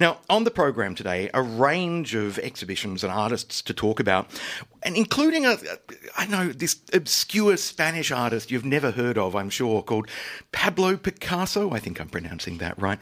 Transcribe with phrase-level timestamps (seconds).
[0.00, 4.30] Now, on the program today, a range of exhibitions and artists to talk about,
[4.82, 5.56] and including a,
[6.16, 10.08] I know, this obscure Spanish artist you've never heard of, I'm sure, called
[10.52, 11.70] Pablo Picasso.
[11.70, 12.98] I think I'm pronouncing that right.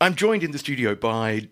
[0.00, 1.48] I'm joined in the studio by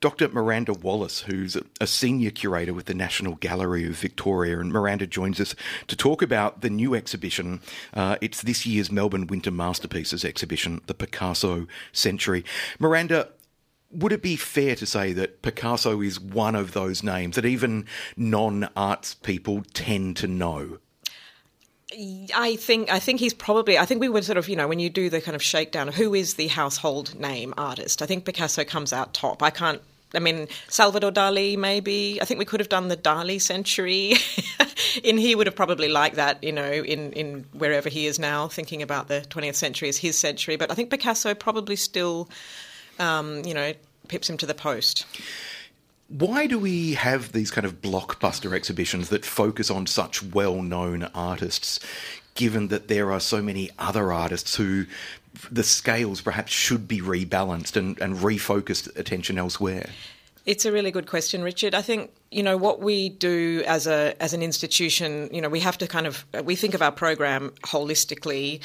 [0.00, 0.28] Dr.
[0.28, 4.60] Miranda Wallace, who's a senior curator with the National Gallery of Victoria.
[4.60, 5.54] And Miranda joins us
[5.86, 7.60] to talk about the new exhibition.
[7.94, 12.44] Uh, it's this year's Melbourne Winter Masterpieces exhibition, The Picasso Century.
[12.78, 13.30] Miranda,
[13.96, 17.86] would it be fair to say that Picasso is one of those names that even
[18.16, 20.78] non arts people tend to know?
[22.34, 24.78] I think I think he's probably I think we would sort of you know when
[24.78, 28.24] you do the kind of shakedown of who is the household name artist I think
[28.24, 29.42] Picasso comes out top.
[29.42, 29.80] I can't
[30.14, 32.18] I mean Salvador Dali maybe.
[32.20, 34.14] I think we could have done the Dali century.
[35.04, 38.48] And he would have probably liked that you know in in wherever he is now
[38.48, 40.56] thinking about the 20th century as his century.
[40.56, 42.30] But I think Picasso probably still
[42.98, 43.72] um, you know,
[44.08, 45.06] pips him to the post.
[46.08, 51.04] Why do we have these kind of blockbuster exhibitions that focus on such well known
[51.14, 51.80] artists,
[52.34, 54.86] given that there are so many other artists who
[55.50, 59.90] the scales perhaps should be rebalanced and, and refocused attention elsewhere?
[60.46, 61.74] It's a really good question, Richard.
[61.74, 65.28] I think you know what we do as a as an institution.
[65.32, 68.60] You know, we have to kind of we think of our program holistically,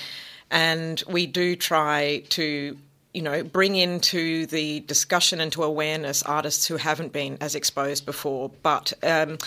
[0.52, 2.78] and we do try to
[3.14, 8.06] you know, bring into the discussion and to awareness artists who haven't been as exposed
[8.06, 8.52] before.
[8.64, 9.38] But um,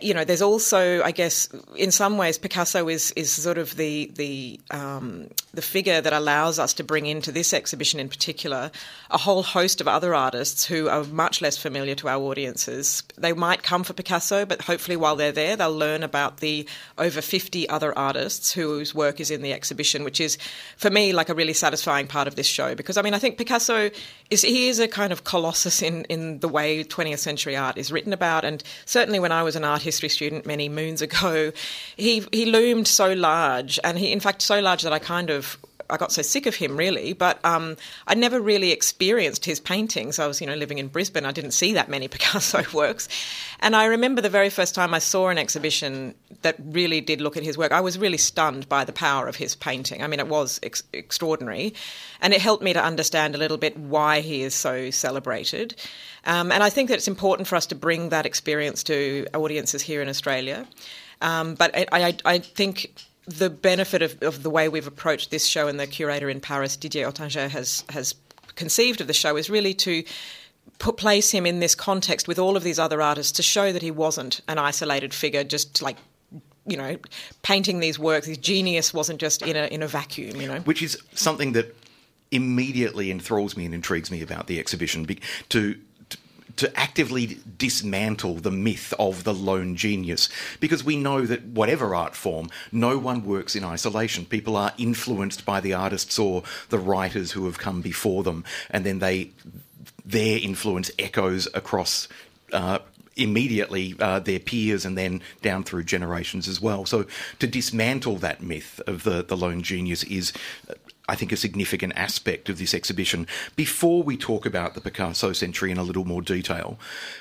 [0.00, 4.10] you know, there's also, I guess, in some ways, Picasso is is sort of the
[4.14, 8.70] the um, the figure that allows us to bring into this exhibition, in particular,
[9.10, 13.02] a whole host of other artists who are much less familiar to our audiences.
[13.18, 16.66] They might come for Picasso, but hopefully, while they're there, they'll learn about the
[16.98, 20.38] over 50 other artists whose work is in the exhibition, which is,
[20.76, 22.74] for me, like a really satisfying part of this show.
[22.74, 23.90] Because I mean, I think Picasso
[24.30, 27.92] is he is a kind of colossus in in the way 20th century art is
[27.92, 31.52] written about, and certainly when I was an art history student many moons ago,
[31.96, 35.58] he he loomed so large, and he in fact so large that I kind of
[35.90, 37.12] I got so sick of him, really.
[37.12, 37.76] But um,
[38.06, 40.18] I never really experienced his paintings.
[40.18, 41.24] I was, you know, living in Brisbane.
[41.24, 43.08] I didn't see that many Picasso works,
[43.60, 47.36] and I remember the very first time I saw an exhibition that really did look
[47.36, 47.72] at his work.
[47.72, 50.02] I was really stunned by the power of his painting.
[50.02, 51.74] I mean, it was ex- extraordinary,
[52.20, 55.74] and it helped me to understand a little bit why he is so celebrated.
[56.24, 59.82] Um, and I think that it's important for us to bring that experience to audiences
[59.82, 60.66] here in Australia.
[61.20, 62.92] Um, but I, I, I, think
[63.26, 66.76] the benefit of, of, the way we've approached this show and the curator in Paris,
[66.76, 68.14] Didier Ottinger, has, has
[68.54, 70.04] conceived of the show is really to
[70.78, 73.82] put, place him in this context with all of these other artists to show that
[73.82, 75.96] he wasn't an isolated figure, just like
[76.66, 76.96] you know,
[77.42, 78.26] painting these works.
[78.26, 80.60] His genius wasn't just in a in a vacuum, you know.
[80.60, 81.76] Which is something that
[82.30, 85.06] immediately enthralls me and intrigues me about the exhibition.
[85.50, 85.78] To
[86.56, 90.28] to actively dismantle the myth of the lone genius
[90.60, 94.24] because we know that whatever art form, no one works in isolation.
[94.24, 98.84] People are influenced by the artists or the writers who have come before them, and
[98.84, 99.30] then they
[100.04, 102.08] their influence echoes across.
[102.52, 102.78] Uh,
[103.16, 106.86] immediately uh, their peers and then down through generations as well.
[106.86, 107.04] So
[107.40, 110.32] to dismantle that myth of the, the lone genius is
[111.12, 113.26] I think, a significant aspect of this exhibition.
[113.54, 116.78] Before we talk about the Picasso century in a little more detail,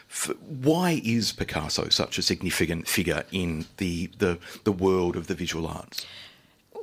[0.09, 5.35] f- why is Picasso such a significant figure in the, the, the world of the
[5.35, 6.05] visual arts?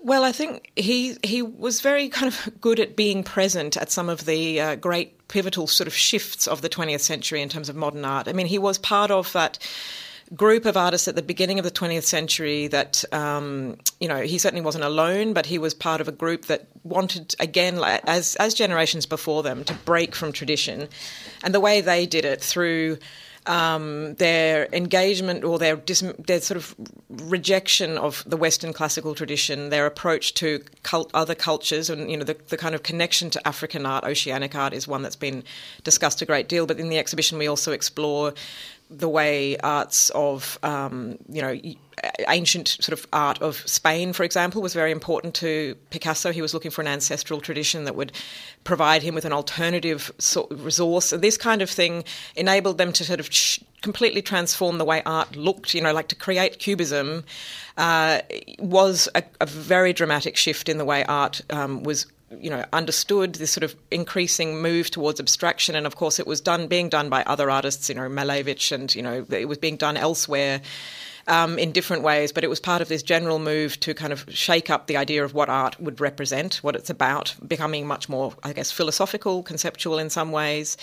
[0.03, 4.11] Well, I think he he was very kind of good at being present at some
[4.11, 7.75] of the uh, great pivotal sort of shifts of the 20th century in terms of
[7.75, 8.29] modern art.
[8.29, 9.59] I mean, he was part of that
[10.35, 14.39] group of artists at the beginning of the 20th century that, um, you know, he
[14.39, 18.55] certainly wasn't alone, but he was part of a group that wanted, again, as, as
[18.55, 20.89] generations before them, to break from tradition.
[21.43, 22.99] And the way they did it through
[23.47, 26.75] um, their engagement or their, dis- their sort of
[27.09, 32.25] rejection of the Western classical tradition, their approach to cult- other cultures, and you know
[32.25, 35.43] the, the kind of connection to African art, oceanic art, is one that's been
[35.83, 36.67] discussed a great deal.
[36.67, 38.35] But in the exhibition, we also explore
[38.91, 41.59] the way arts of, um, you know,
[42.29, 46.33] ancient sort of art of Spain, for example, was very important to Picasso.
[46.33, 48.13] He was looking for an ancestral tradition that would
[48.65, 50.11] provide him with an alternative
[50.51, 51.13] resource.
[51.13, 52.05] And this kind of thing
[52.37, 53.31] enabled them to sort of
[53.83, 55.75] completely transform the way art looked.
[55.75, 57.25] You know, like to create cubism
[57.77, 58.21] uh,
[58.59, 62.07] was a, a, very dramatic shift in the way art um, was
[62.41, 66.41] you know understood this sort of increasing move towards abstraction and of course it was
[66.41, 69.77] done being done by other artists you know Malevich and you know it was being
[69.77, 70.61] done elsewhere
[71.29, 74.25] um, in different ways, but it was part of this general move to kind of
[74.29, 78.33] shake up the idea of what art would represent, what it's about, becoming much more,
[78.43, 80.79] I guess, philosophical, conceptual in some ways.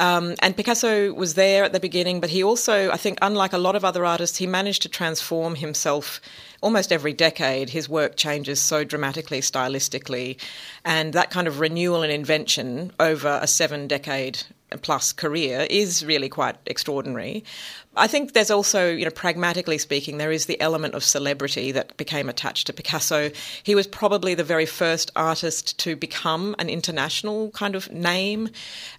[0.00, 3.58] Um, and Picasso was there at the beginning, but he also, I think, unlike a
[3.58, 6.22] lot of other artists, he managed to transform himself
[6.62, 7.68] almost every decade.
[7.68, 10.40] His work changes so dramatically stylistically,
[10.86, 14.42] and that kind of renewal and invention over a seven decade
[14.80, 17.44] plus career is really quite extraordinary.
[17.96, 21.96] I think there's also, you know, pragmatically speaking, there is the element of celebrity that
[21.96, 23.32] became attached to Picasso.
[23.64, 28.48] He was probably the very first artist to become an international kind of name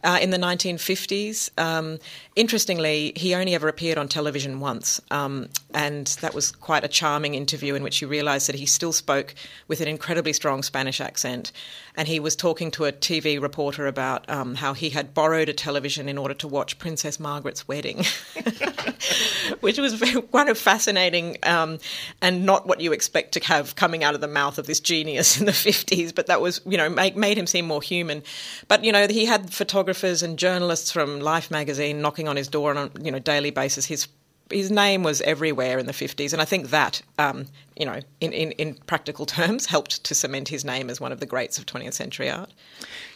[0.04, 1.58] uh, in the 1950s.
[1.58, 2.00] Um,
[2.36, 7.34] interestingly, he only ever appeared on television once, um, and that was quite a charming
[7.34, 9.34] interview in which you realised that he still spoke
[9.70, 11.54] with an incredibly strong Spanish accent,
[11.96, 15.54] and he was talking to a TV reporter about um, how he had borrowed a
[15.54, 18.04] television in order to watch Princess Margaret's wedding.
[19.62, 20.00] which was
[20.32, 21.80] kind of fascinating um,
[22.22, 25.40] and not what you expect to have coming out of the mouth of this genius
[25.40, 26.14] in the 50s.
[26.14, 28.24] But that was, you know, make, made him seem more human.
[28.68, 32.72] But, you know, he had photographers and journalists from Life magazine knocking on his door
[32.72, 33.86] on a, you know, daily basis.
[33.86, 34.08] His
[34.52, 37.48] his name was everywhere in the 50s, and I think that, um,
[37.78, 41.20] you know, in, in, in, practical terms, helped to cement his name as one of
[41.20, 42.52] the greats of 20th century art.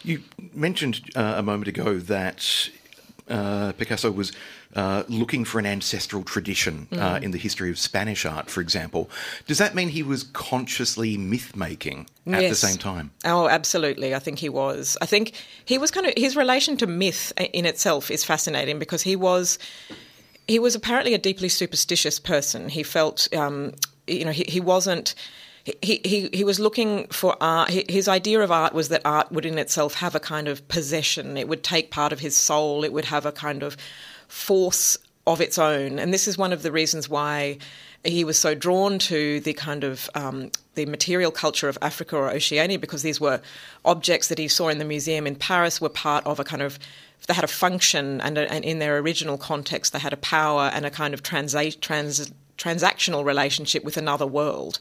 [0.03, 0.23] You
[0.53, 2.69] mentioned uh, a moment ago that
[3.30, 4.31] uh, Picasso was
[4.75, 7.24] uh, looking for an ancestral tradition uh, mm.
[7.24, 9.10] in the history of Spanish art, for example.
[9.48, 12.50] Does that mean he was consciously myth making at yes.
[12.50, 13.12] the same time?
[13.24, 14.13] Oh, absolutely.
[14.13, 14.98] I think he was.
[15.01, 15.33] I think
[15.66, 19.57] he was kind of his relation to myth in itself is fascinating because he was
[20.48, 22.69] he was apparently a deeply superstitious person.
[22.69, 23.74] He felt, um,
[24.06, 25.16] you know, he, he wasn't
[25.81, 27.71] he, he, he was looking for art.
[27.71, 31.38] His idea of art was that art would in itself have a kind of possession.
[31.38, 32.83] It would take part of his soul.
[32.83, 33.75] It would have a kind of
[34.27, 35.97] force of its own.
[35.97, 37.57] And this is one of the reasons why
[38.03, 42.29] he was so drawn to the kind of um, the material culture of Africa or
[42.29, 43.41] Oceania because these were
[43.83, 46.77] objects that he saw in the museum in Paris were part of a kind of
[47.27, 50.69] they had a function and, a, and in their original context they had a power
[50.73, 54.80] and a kind of transa- trans transactional relationship with another world.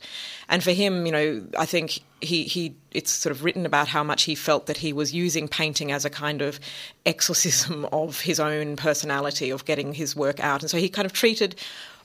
[0.48, 4.04] And for him, you know, I think he, he it's sort of written about how
[4.04, 6.60] much he felt that he was using painting as a kind of
[7.04, 10.62] exorcism of his own personality, of getting his work out.
[10.62, 11.56] And so he kind of treated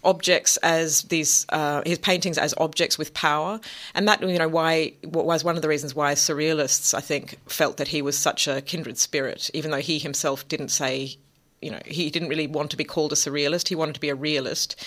[0.04, 3.60] objects as these uh, his paintings as objects with power,
[3.94, 7.78] and that you know why was one of the reasons why surrealists I think felt
[7.78, 11.18] that he was such a kindred spirit, even though he himself didn't say
[11.62, 13.68] you know he didn't really want to be called a surrealist.
[13.68, 14.84] He wanted to be a realist.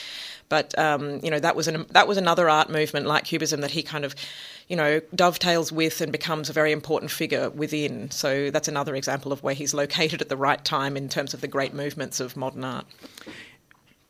[0.49, 3.71] But um, you know that was an, that was another art movement like Cubism that
[3.71, 4.15] he kind of
[4.69, 8.11] you know dovetails with and becomes a very important figure within.
[8.11, 11.41] So that's another example of where he's located at the right time in terms of
[11.41, 12.87] the great movements of modern art.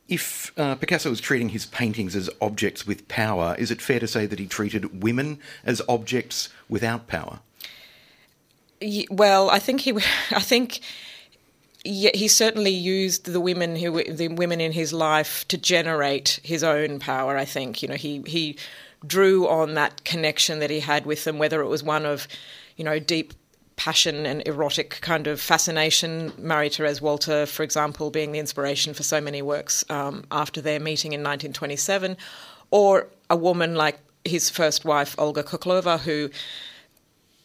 [0.08, 4.06] If uh, Picasso was treating his paintings as objects with power, is it fair to
[4.06, 7.40] say that he treated women as objects without power?
[9.10, 9.92] Well, I think he.
[10.30, 10.80] I think
[11.84, 16.62] yeah, he certainly used the women who the women in his life to generate his
[16.62, 17.36] own power.
[17.36, 18.56] I think you know he he
[19.04, 22.28] drew on that connection that he had with them, whether it was one of
[22.76, 23.34] you know deep
[23.74, 26.32] passion and erotic kind of fascination.
[26.38, 30.78] Marie Therese Walter, for example, being the inspiration for so many works um, after their
[30.78, 32.16] meeting in 1927,
[32.70, 36.30] or a woman like his first wife Olga Khokhlova, who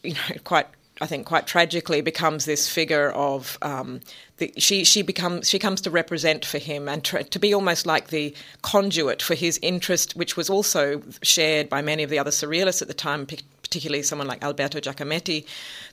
[0.04, 0.68] you know quite
[1.00, 4.00] I think quite tragically becomes this figure of um,
[4.38, 7.86] the, she she becomes she comes to represent for him and to, to, be almost
[7.86, 12.30] like the conduit for his interest, which was also shared by many of the other
[12.30, 13.26] surrealists at the time,
[13.62, 15.44] particularly someone like Alberto Giacometti.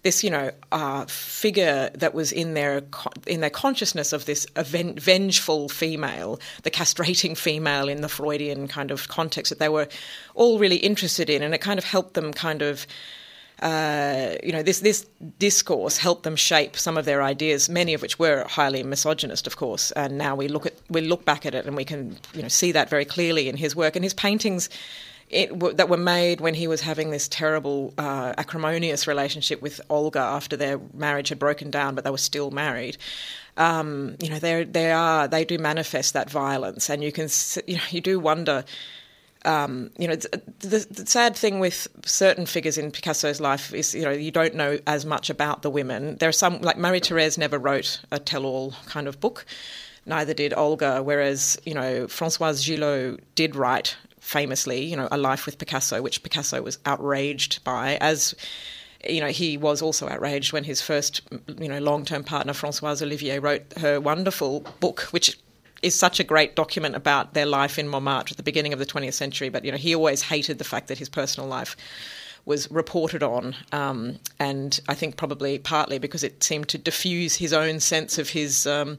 [0.04, 2.84] This you know uh, figure that was in their
[3.26, 9.08] in their consciousness of this vengeful female, the castrating female in the Freudian kind of
[9.08, 9.88] context that they were
[10.36, 12.86] all really interested in, and it kind of helped them kind of
[13.62, 15.06] uh, you know, this this
[15.40, 19.56] discourse helped them shape some of their ideas, many of which were highly misogynist, of
[19.56, 19.92] course.
[19.92, 22.50] And now we look at we look back at it, and we can you know
[22.50, 24.70] see that very clearly in his work and his paintings.
[25.32, 30.56] that were made when he was having this terrible uh, acrimonious relationship with Olga after
[30.58, 32.98] their marriage had broken down, but they were still married.
[33.58, 37.30] Um, you know, they they are they do manifest that violence, and you can
[37.68, 38.66] you know you do wonder.
[39.46, 44.02] Um, you know, the, the, sad thing with certain figures in Picasso's life is, you
[44.02, 46.18] know, you don't know as much about the women.
[46.18, 49.46] There are some, like Marie Therese never wrote a tell-all kind of book.
[50.08, 55.46] Neither did Olga, whereas, you know, Françoise Gilot did write famously, you know, A Life
[55.46, 58.34] with Picasso, which Picasso was outraged by, as
[59.08, 61.22] you know, he was also outraged when his first,
[61.60, 65.38] you know, long-term partner Françoise Olivier wrote her wonderful book, which
[65.82, 68.86] is such a great document about their life in Montmartre at the beginning of the
[68.86, 69.50] 20th century.
[69.50, 71.76] But you know, he always hated the fact that his personal life
[72.46, 77.54] was reported on, um, and I think probably partly because it seemed to diffuse his
[77.54, 78.68] own sense of his.
[78.68, 78.98] Um,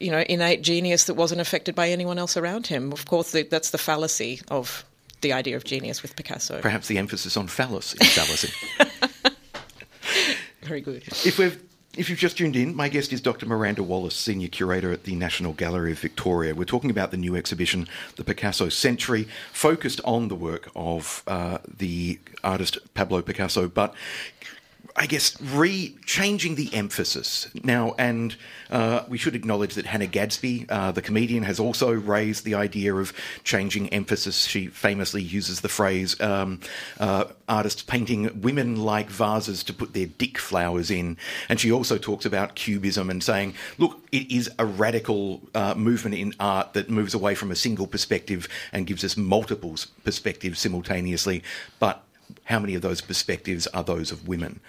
[0.00, 2.92] you know, innate genius that wasn't affected by anyone else around him.
[2.92, 4.84] Of course, the, that's the fallacy of
[5.20, 6.60] the idea of genius with Picasso.
[6.60, 7.98] Perhaps the emphasis on fallacy.
[8.00, 8.52] is fallacy.
[10.62, 11.04] Very good.
[11.24, 11.62] If we've
[11.96, 13.44] if you've just tuned in, my guest is Dr.
[13.44, 16.54] Miranda Wallace, Senior Curator at the National Gallery of Victoria.
[16.54, 21.58] We're talking about the new exhibition, The Picasso Century, focused on the work of uh,
[21.68, 23.94] the artist Pablo Picasso, but
[24.94, 27.94] I guess, re changing the emphasis now.
[27.98, 28.36] And
[28.70, 32.94] uh, we should acknowledge that Hannah Gadsby, uh, the comedian, has also raised the idea
[32.94, 34.44] of changing emphasis.
[34.44, 36.60] She famously uses the phrase um,
[37.00, 41.16] uh, artists painting women like vases to put their dick flowers in.
[41.48, 46.16] And she also talks about cubism and saying, look, it is a radical uh, movement
[46.16, 51.42] in art that moves away from a single perspective and gives us multiple perspectives simultaneously.
[51.78, 52.04] But
[52.44, 54.60] how many of those perspectives are those of women?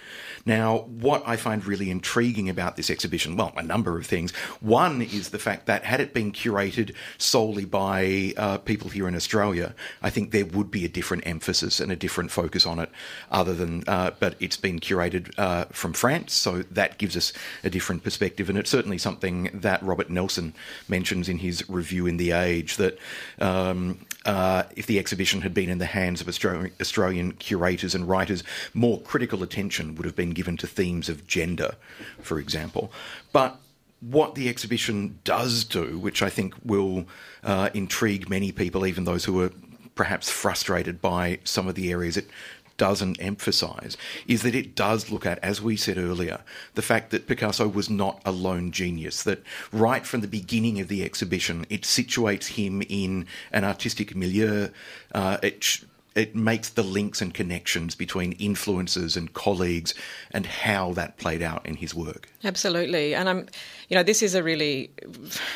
[0.46, 4.32] Now, what I find really intriguing about this exhibition, well, a number of things.
[4.60, 9.14] One is the fact that had it been curated solely by uh, people here in
[9.14, 12.90] Australia, I think there would be a different emphasis and a different focus on it,
[13.30, 17.70] other than, uh, but it's been curated uh, from France, so that gives us a
[17.70, 18.48] different perspective.
[18.48, 20.54] And it's certainly something that Robert Nelson
[20.88, 22.98] mentions in his review in The Age that
[23.40, 28.08] um, uh, if the exhibition had been in the hands of Australian, Australian curators and
[28.08, 28.42] writers,
[28.72, 31.74] more critical attention would have been given to themes of gender,
[32.20, 32.92] for example.
[33.32, 33.60] But
[34.00, 37.06] what the exhibition does do, which I think will
[37.42, 39.50] uh, intrigue many people, even those who are
[39.94, 42.28] perhaps frustrated by some of the areas it
[42.76, 43.96] doesn't emphasize
[44.26, 46.40] is that it does look at, as we said earlier,
[46.74, 49.42] the fact that Picasso was not a lone genius, that
[49.72, 54.68] right from the beginning of the exhibition, it situates him in an artistic milieu.
[55.14, 55.84] Uh, it,
[56.14, 59.94] it makes the links and connections between influences and colleagues
[60.30, 62.28] and how that played out in his work.
[62.44, 63.14] Absolutely.
[63.14, 63.48] And I'm
[63.88, 64.90] you know this is a really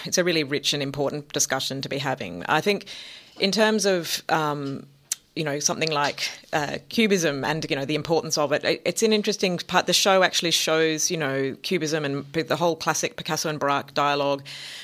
[0.05, 2.45] it's a really rich and important discussion to be having.
[2.47, 2.87] I think
[3.39, 4.87] in terms of um,
[5.39, 8.83] you know something like uh, cubism and you know the importance of it.
[8.85, 9.87] It's an interesting part.
[9.87, 14.43] The show actually shows you know cubism and the whole classic Picasso and Braque dialogue,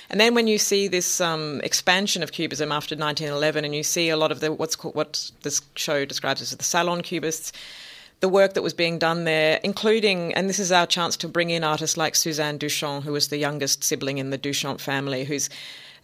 [0.08, 4.08] and then when you see this um, expansion of cubism after 1911, and you see
[4.10, 7.52] a lot of the what's called what this show describes as the salon cubists.
[8.20, 11.50] The work that was being done there, including, and this is our chance to bring
[11.50, 15.50] in artists like Suzanne Duchamp, who was the youngest sibling in the Duchamp family, who's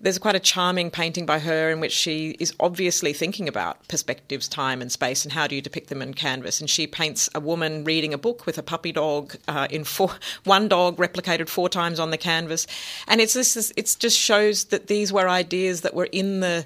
[0.00, 4.49] there's quite a charming painting by her in which she is obviously thinking about perspectives,
[4.49, 6.59] time, and space, and how do you depict them in canvas.
[6.61, 10.11] And she paints a woman reading a book with a puppy dog uh, in four,
[10.45, 12.66] one dog replicated four times on the canvas,
[13.07, 13.73] and it's this.
[13.76, 16.64] It just shows that these were ideas that were in the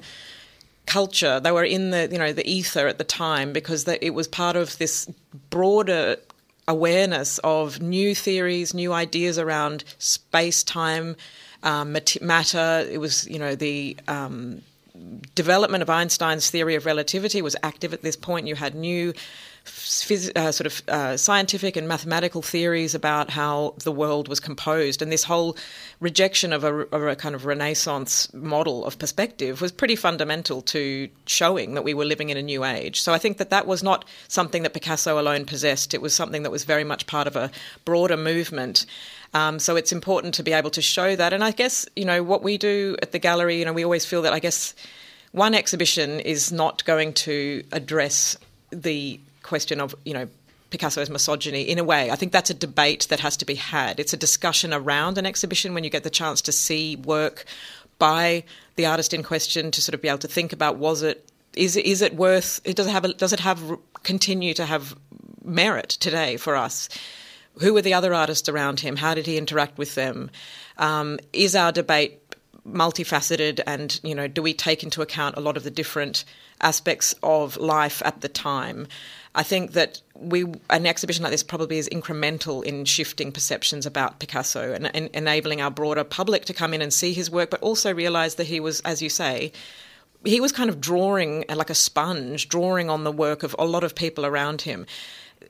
[0.87, 1.41] culture.
[1.41, 4.55] They were in the you know the ether at the time because it was part
[4.55, 5.11] of this
[5.51, 6.17] broader
[6.69, 11.17] awareness of new theories, new ideas around space, time,
[11.65, 12.87] um, matter.
[12.91, 14.63] It was, you know, the um,
[15.35, 18.47] development of Einstein's theory of relativity was active at this point.
[18.47, 19.13] You had new
[19.65, 25.03] phys- uh, sort of uh, scientific and mathematical theories about how the world was composed,
[25.03, 25.57] and this whole
[26.01, 31.09] rejection of a, of a, kind of Renaissance model of perspective was pretty fundamental to
[31.27, 33.01] showing that we were living in a new age.
[33.01, 35.95] So I think that that was not something that Picasso alone possessed.
[35.95, 37.51] It was something that was very much part of a
[37.85, 38.87] broader movement.
[39.35, 41.33] Um, so it's important to be able to show that.
[41.33, 44.07] And I guess, you know, what we do at the gallery, you know, we always
[44.07, 44.75] feel that I guess
[45.33, 48.37] one exhibition is not going to address
[48.71, 50.29] the question of, you know,
[50.71, 52.11] Picasso's misogyny in a way.
[52.11, 54.01] I think that's a debate that has to be had.
[54.01, 57.45] It's a discussion around an exhibition when you get the chance to see work
[57.99, 58.45] by
[58.77, 61.77] the artist in question to sort of be able to think about was it is
[61.77, 64.97] is it worth it does it have does it have continue to have
[65.45, 66.89] merit today for us
[67.61, 68.97] who were the other artists around him?
[68.97, 70.31] How did he interact with them?
[70.79, 72.21] Um, is our debate
[72.67, 76.25] multifaceted and you know do we take into account a lot of the different
[76.63, 78.89] aspects of life at the time
[79.35, 84.21] I think that we an exhibition like this probably is incremental in shifting perceptions about
[84.21, 87.61] Picasso and, and, enabling our broader public to come in and see his work, but
[87.61, 89.51] also realise that he was, as you say,
[90.25, 93.83] he was kind of drawing like a sponge, drawing on the work of a lot
[93.83, 94.87] of people around him.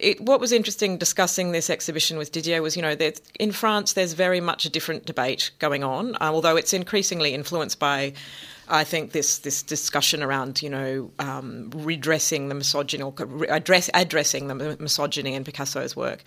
[0.04, 2.96] It, what was interesting discussing this exhibition with Didier was, you know,
[3.40, 7.78] in France there's very much a different debate going on, uh, although it's increasingly influenced
[7.78, 8.12] by
[8.68, 13.14] I think this this discussion around you know um, redressing the misogyny or
[13.48, 16.22] address, addressing the misogyny in Picasso's work.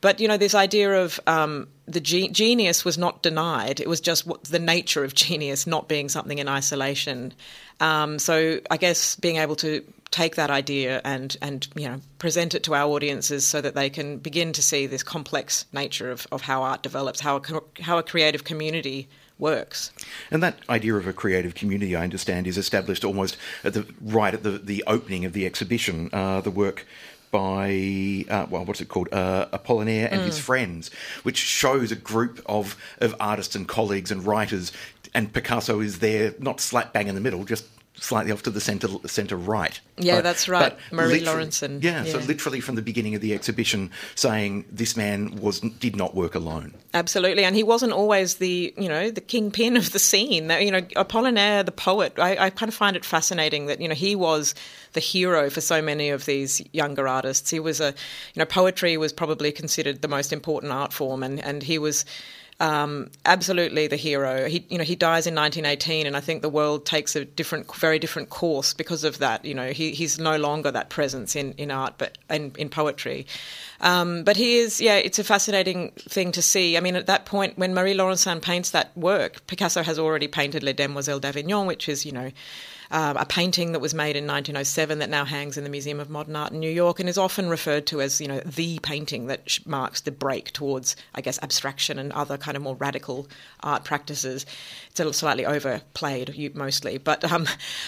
[0.00, 4.00] But you know, this idea of um, the ge- genius was not denied; it was
[4.00, 7.34] just what, the nature of genius not being something in isolation.
[7.80, 12.54] Um, so I guess being able to take that idea and and you know present
[12.54, 16.26] it to our audiences so that they can begin to see this complex nature of,
[16.32, 19.92] of how art develops, how a, how a creative community works.
[20.30, 24.34] And that idea of a creative community, I understand, is established almost at the right
[24.34, 26.10] at the, the opening of the exhibition.
[26.12, 26.86] Uh, the work
[27.30, 30.24] by uh, well, what's it called, uh, Apollinaire and mm.
[30.24, 30.90] his friends,
[31.22, 34.72] which shows a group of of artists and colleagues and writers,
[35.14, 37.66] and Picasso is there, not slap bang in the middle, just
[38.00, 39.80] slightly off to the centre centre right.
[39.96, 40.76] Yeah, but, that's right.
[40.92, 41.82] Marie Laurencin.
[41.82, 45.96] Yeah, yeah, so literally from the beginning of the exhibition, saying this man was did
[45.96, 46.74] not work alone.
[46.94, 50.50] Absolutely, and he wasn't always the you know the kingpin of the scene.
[50.50, 52.18] You know, Apollinaire, the poet.
[52.18, 54.54] I, I kind of find it fascinating that you know he was
[54.92, 57.50] the hero for so many of these younger artists.
[57.50, 57.88] He was a
[58.34, 62.04] you know poetry was probably considered the most important art form, and and he was
[62.60, 64.48] um, absolutely the hero.
[64.48, 67.72] He, you know, he dies in 1918, and I think the world takes a different,
[67.76, 69.44] very different course because of that.
[69.44, 73.26] You know, he, he's no longer that presence in, in art, but in, in poetry.
[73.80, 76.76] Um, but he is, yeah, it's a fascinating thing to see.
[76.76, 80.62] I mean, at that point, when Marie Laurencin paints that work, Picasso has already painted
[80.62, 82.32] Les Demoiselles d'Avignon, which is, you know,
[82.90, 86.08] um, a painting that was made in 1907 that now hangs in the Museum of
[86.08, 89.26] Modern Art in New York and is often referred to as, you know, the painting
[89.26, 93.28] that marks the break towards, I guess, abstraction and other kind of more radical
[93.62, 94.46] art practices.
[95.00, 97.46] A slightly overplayed, mostly, but um,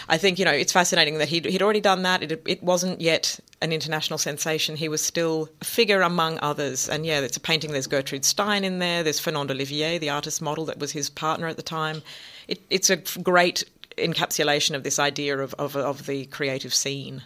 [0.08, 2.22] I think you know it's fascinating that he'd, he'd already done that.
[2.22, 4.76] It, it wasn't yet an international sensation.
[4.76, 6.88] He was still a figure among others.
[6.88, 7.72] And yeah, it's a painting.
[7.72, 9.02] There's Gertrude Stein in there.
[9.02, 12.02] There's Fernande Olivier, the artist model that was his partner at the time.
[12.48, 13.64] It, it's a great
[13.98, 17.22] encapsulation of this idea of, of, of the creative scene.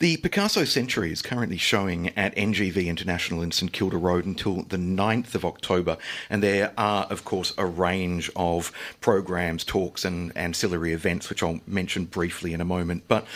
[0.00, 4.78] The Picasso Century is currently showing at NGV International in St Kilda Road until the
[4.78, 5.98] 9th of October,
[6.30, 8.72] and there are, of course, a range of
[9.02, 13.08] programs, talks, and ancillary events, which I'll mention briefly in a moment.
[13.08, 13.26] But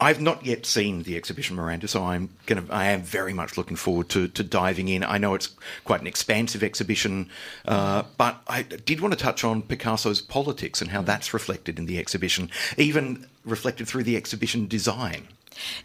[0.00, 2.64] I've not yet seen the exhibition, Miranda, so I'm gonna.
[2.70, 5.04] I am very much looking forward to, to diving in.
[5.04, 5.50] I know it's
[5.84, 7.30] quite an expansive exhibition,
[7.66, 11.86] uh, but I did want to touch on Picasso's politics and how that's reflected in
[11.86, 15.28] the exhibition, even reflected through the exhibition design.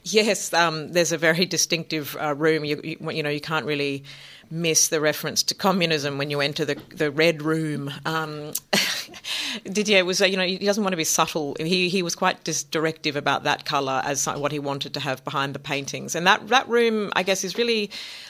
[0.04, 2.66] Yes, um, there's a very distinctive uh, room.
[2.66, 4.04] You, you, you know you can't really
[4.52, 7.92] miss the reference to communism when you enter the the red room.
[8.06, 8.52] Um,
[9.66, 11.56] Didier was, uh, you know, he doesn't want to be subtle.
[11.60, 15.24] He he was quite just directive about that colour as what he wanted to have
[15.24, 16.16] behind the paintings.
[16.16, 17.90] And that that room, I guess, is really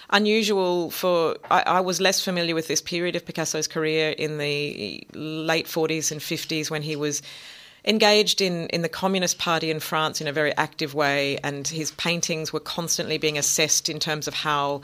[0.09, 1.37] unusual for.
[1.49, 6.11] I, I was less familiar with this period of Picasso's career in the late 40s
[6.11, 7.21] and 50s when he was
[7.85, 11.91] engaged in, in the Communist Party in France in a very active way, and his
[11.91, 14.81] paintings were constantly being assessed in terms of how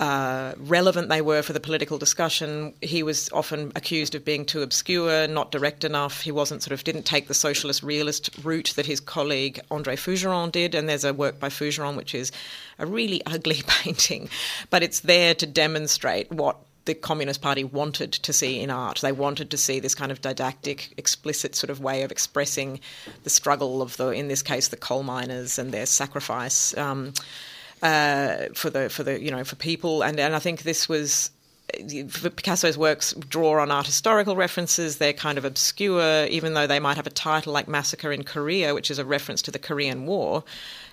[0.00, 2.74] uh, relevant they were for the political discussion.
[2.80, 6.20] He was often accused of being too obscure, not direct enough.
[6.20, 10.52] He wasn't sort of didn't take the socialist realist route that his colleague André Fougeron
[10.52, 10.74] did.
[10.74, 12.30] And there's a work by Fougeron which is
[12.78, 14.28] a really ugly painting,
[14.70, 16.58] but it's there to demonstrate what
[16.88, 19.00] the Communist Party wanted to see in art.
[19.02, 22.80] They wanted to see this kind of didactic, explicit sort of way of expressing
[23.24, 26.76] the struggle of the, in this case, the coal miners and their sacrifice.
[26.78, 27.12] Um,
[27.82, 31.30] uh, for the for the you know for people, and and I think this was
[31.68, 34.96] Picasso's works draw on art historical references.
[34.96, 38.74] They're kind of obscure, even though they might have a title like Massacre in Korea,
[38.74, 40.42] which is a reference to the Korean War.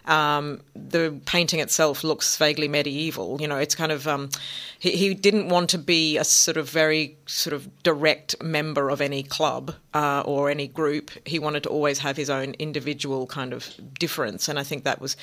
[0.05, 3.41] Um, the painting itself looks vaguely medieval.
[3.41, 4.29] You know, it's kind of um,
[4.77, 9.01] he, he, didn't want to be a sort of very sort of direct member of
[9.01, 11.09] any club uh, or any group.
[11.25, 15.01] He wanted to always have his own individual kind of difference, and I think that
[15.01, 15.17] was,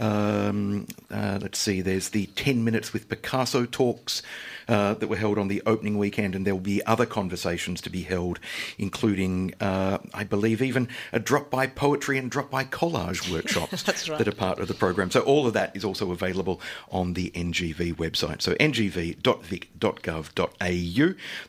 [0.00, 4.22] um, uh, let's see, there's the 10 Minutes with Picasso talks
[4.68, 7.90] uh, that were held on the opening weekend, and there will be other conversations to
[7.90, 8.38] be held,
[8.78, 14.18] including, uh, I believe, even a drop by poetry and drop by collage workshops right.
[14.18, 15.10] that are part of the program.
[15.10, 16.60] So all of that is also available
[16.90, 18.42] on the NGV website.
[18.42, 19.18] So ngv.vic.gov.au.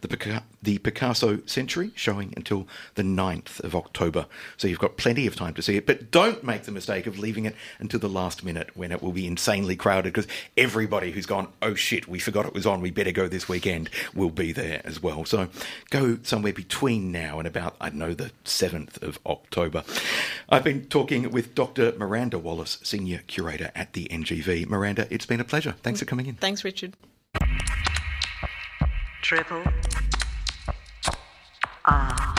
[0.02, 4.26] The, Pica- the Picasso Century showing until the 9th of October.
[4.58, 7.20] So you've got plenty of time to see it, but don't make the mistake of
[7.20, 10.28] leaving it until the last minute when it will be insanely crowded because
[10.58, 13.90] everybody who's gone, oh shit, we forgot it was on, we better go this weekend,
[14.14, 15.26] will be there as well.
[15.26, 15.50] So
[15.90, 19.84] go somewhere between now and about, I don't know, the 7th of October.
[20.50, 21.94] I've been talking with Dr.
[21.98, 24.68] Miranda Wallace, Senior Curator at the NGV.
[24.68, 25.76] Miranda, it's been a pleasure.
[25.84, 26.36] Thanks for coming in.
[26.36, 26.96] Thanks, Richard.
[29.22, 29.64] Triple
[31.86, 32.36] R.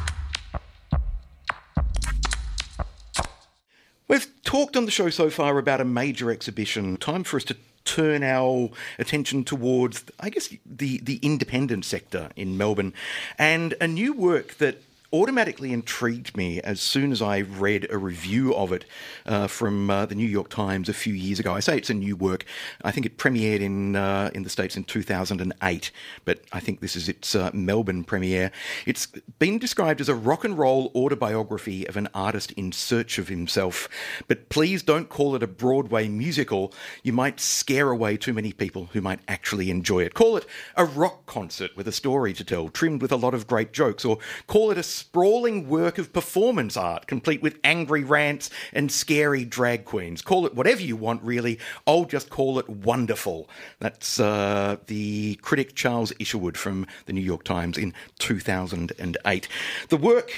[4.09, 6.97] We've talked on the show so far about a major exhibition.
[6.97, 12.57] Time for us to turn our attention towards, I guess, the, the independent sector in
[12.57, 12.93] Melbourne
[13.39, 18.55] and a new work that automatically intrigued me as soon as I read a review
[18.55, 18.85] of it
[19.27, 21.53] uh, from uh, the New York Times a few years ago.
[21.53, 22.45] I say it's a new work.
[22.83, 25.91] I think it premiered in uh, in the states in 2008,
[26.25, 28.51] but I think this is its uh, Melbourne premiere.
[28.87, 29.07] It's
[29.39, 33.89] been described as a rock and roll autobiography of an artist in search of himself.
[34.29, 36.73] But please don't call it a Broadway musical.
[37.03, 40.15] You might scare away too many people who might actually enjoy it.
[40.15, 40.47] Call it
[40.77, 44.05] a rock concert with a story to tell, trimmed with a lot of great jokes,
[44.05, 49.45] or call it a sprawling work of performance art, complete with angry rants and scary
[49.45, 50.23] drag queens.
[50.23, 51.59] Call it whatever you want, really.
[51.89, 53.51] I'll just call it wonderful.
[53.81, 59.49] That's uh, the critic Charles Isherwood from the New York Times in 2008.
[59.89, 60.33] The work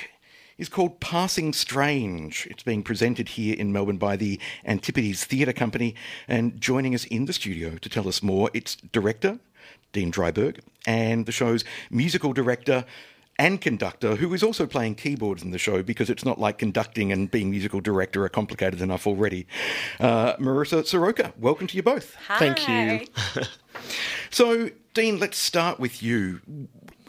[0.56, 2.48] is called Passing Strange.
[2.50, 5.94] It's being presented here in Melbourne by the Antipodes Theatre Company.
[6.26, 9.40] And joining us in the studio to tell us more, it's director
[9.92, 12.84] Dean Drieberg and the show's musical director
[13.38, 17.12] and conductor, who is also playing keyboards in the show because it's not like conducting
[17.12, 19.46] and being musical director are complicated enough already.
[20.00, 22.16] Uh, Marissa Saroca, welcome to you both.
[22.38, 23.06] Thank you.
[24.30, 26.40] So, Dean, let's start with you.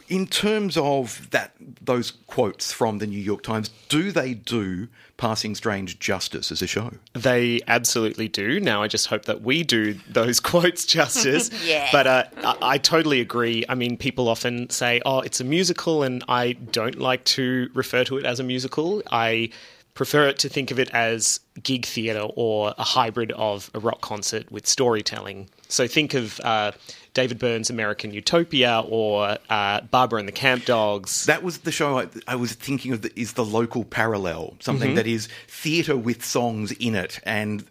[0.08, 5.54] In terms of that, those quotes from the New York Times, do they do Passing
[5.54, 6.92] Strange justice as a show?
[7.14, 8.60] They absolutely do.
[8.60, 11.50] Now, I just hope that we do those quotes justice.
[11.66, 11.88] Yeah.
[11.90, 13.64] But uh, I, I totally agree.
[13.68, 18.04] I mean, people often say, oh, it's a musical, and I don't like to refer
[18.04, 19.02] to it as a musical.
[19.10, 19.50] I
[19.96, 24.02] prefer it to think of it as gig theatre or a hybrid of a rock
[24.02, 25.48] concert with storytelling.
[25.68, 26.72] So think of uh,
[27.16, 31.24] David Byrne's American Utopia or uh, Barbara and the Camp Dogs.
[31.24, 33.00] That was the show I, I was thinking of.
[33.00, 37.64] The, is the local parallel something that is theatre with songs in it and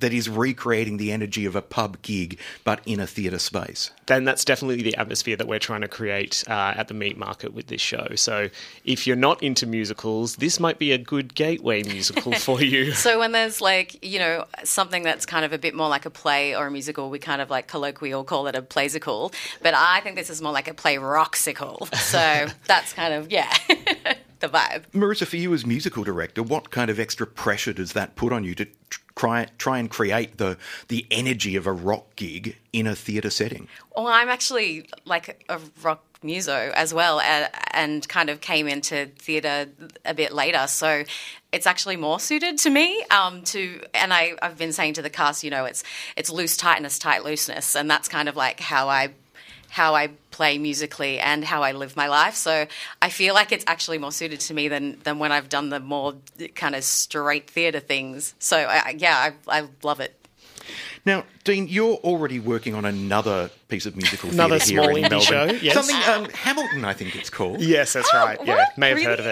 [0.00, 3.90] that is recreating the energy of a pub gig but in a theatre space.
[4.06, 7.54] then that's definitely the atmosphere that we're trying to create uh, at the meat market
[7.54, 8.08] with this show.
[8.16, 8.48] So
[8.84, 12.92] if you're not into musicals, this might be a good gateway musical for you.
[12.92, 16.10] So when there's like, you know, something that's kind of a bit more like a
[16.10, 19.32] play or a musical, we kind of like colloquial call it a playsicle.
[19.62, 21.92] But I think this is more like a play roxicle.
[21.96, 23.52] So that's kind of, yeah,
[24.42, 24.82] the vibe.
[24.92, 28.44] Marissa, for you as musical director, what kind of extra pressure does that put on
[28.44, 28.66] you to
[29.16, 33.68] try try and create the the energy of a rock gig in a theatre setting?
[33.96, 39.06] Well, I'm actually like a rock muso as well, and, and kind of came into
[39.18, 39.68] theatre
[40.04, 40.66] a bit later.
[40.66, 41.04] So
[41.52, 43.02] it's actually more suited to me.
[43.10, 45.82] Um, to and I, I've been saying to the cast, you know, it's
[46.16, 49.14] it's loose tightness, tight looseness, and that's kind of like how I
[49.72, 52.34] how I play musically and how I live my life.
[52.34, 52.66] So
[53.00, 55.80] I feel like it's actually more suited to me than than when I've done the
[55.80, 56.14] more
[56.54, 58.34] kind of straight theatre things.
[58.38, 60.14] So I, yeah, I, I love it.
[61.04, 65.04] Now, Dean, you're already working on another piece of musical Another theatre here small in
[65.04, 65.56] indie Melbourne.
[65.58, 65.74] show, yes.
[65.74, 67.60] Something um, Hamilton, I think it's called.
[67.60, 68.38] yes, that's right.
[68.44, 69.06] Yeah, may have Really?
[69.08, 69.26] heard of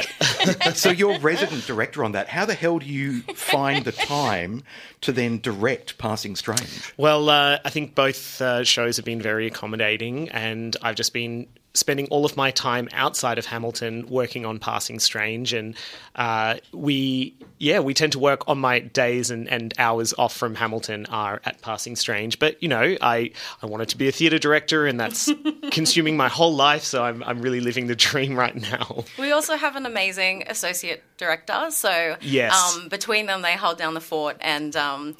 [0.66, 0.76] it.
[0.76, 2.28] So you're resident director on that.
[2.28, 4.62] How the hell do you find the time
[5.02, 6.92] to then direct Passing Strange?
[6.96, 11.46] Well, uh, I think both uh, shows have been very accommodating, and I've just been
[11.72, 15.76] spending all of my time outside of Hamilton working on Passing Strange, and
[16.16, 20.54] uh, we yeah we tend to work on my days and, and hours off from
[20.56, 22.38] Hamilton are at Passing Strange.
[22.38, 23.30] But you know I
[23.62, 25.30] I wanted to be a theatre director, and that's
[25.70, 26.82] consuming my whole life.
[26.84, 29.04] So I'm I'm really living the dream right now.
[29.18, 32.52] We also have an amazing associate director, so Yes.
[32.76, 35.16] um, between them they hold down the fort, and um,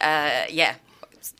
[0.00, 0.74] uh, yeah,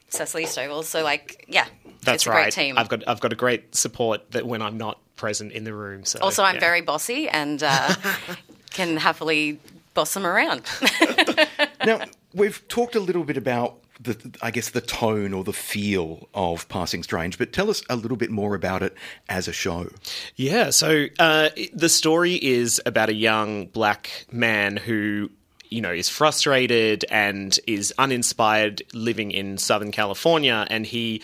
[0.08, 0.84] Cecily Stovall.
[0.84, 1.66] So like yeah.
[2.02, 2.42] That's it's a right.
[2.44, 2.78] great team.
[2.78, 6.04] I've got I've got a great support that when I'm not present in the room.
[6.04, 6.60] So Also, I'm yeah.
[6.60, 7.94] very bossy and uh,
[8.70, 9.60] can happily
[9.94, 10.62] boss them around.
[11.84, 12.00] Now,
[12.32, 16.68] we've talked a little bit about the, I guess, the tone or the feel of
[16.68, 18.94] Passing Strange, but tell us a little bit more about it
[19.28, 19.88] as a show.
[20.36, 25.30] Yeah, so uh, the story is about a young black man who,
[25.70, 31.22] you know, is frustrated and is uninspired living in Southern California, and he.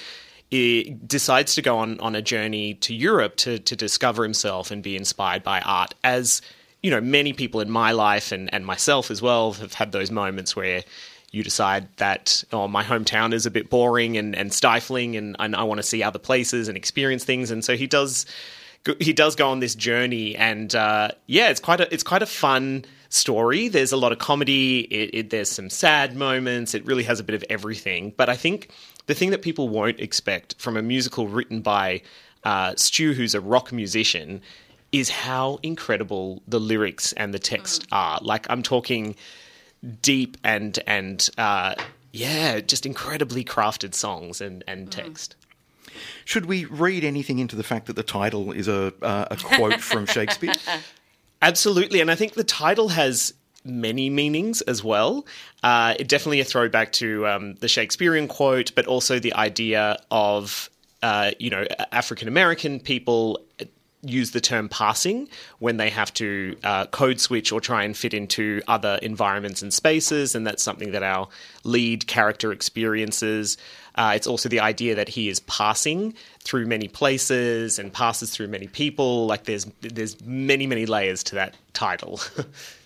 [0.50, 4.82] He decides to go on, on a journey to Europe to, to discover himself and
[4.82, 5.94] be inspired by art.
[6.02, 6.40] As
[6.82, 10.10] you know, many people in my life and, and myself as well have had those
[10.10, 10.84] moments where
[11.30, 15.54] you decide that oh my hometown is a bit boring and, and stifling and, and
[15.54, 18.24] I want to see other places and experience things and so he does
[18.98, 22.26] he does go on this journey and uh, yeah it's quite a it's quite a
[22.26, 23.68] fun story.
[23.68, 24.80] There's a lot of comedy.
[24.80, 26.74] It, it, there's some sad moments.
[26.74, 28.12] It really has a bit of everything.
[28.16, 28.70] But I think
[29.06, 32.02] the thing that people won't expect from a musical written by
[32.44, 34.40] uh, Stew who's a rock musician
[34.92, 38.18] is how incredible the lyrics and the text are.
[38.22, 39.16] Like I'm talking
[40.02, 41.74] deep and and uh,
[42.12, 45.36] yeah, just incredibly crafted songs and and text.
[46.24, 49.80] Should we read anything into the fact that the title is a, uh, a quote
[49.80, 50.52] from Shakespeare?
[51.40, 55.26] Absolutely, and I think the title has many meanings as well.
[55.62, 60.70] Uh, it definitely a throwback to um, the Shakespearean quote, but also the idea of
[61.02, 63.44] uh, you know African American people
[64.02, 68.14] use the term passing when they have to uh, code switch or try and fit
[68.14, 71.28] into other environments and spaces, and that's something that our
[71.64, 73.56] lead character experiences.
[73.98, 78.46] Uh, it's also the idea that he is passing through many places and passes through
[78.46, 79.26] many people.
[79.26, 82.20] Like there's there's many many layers to that title.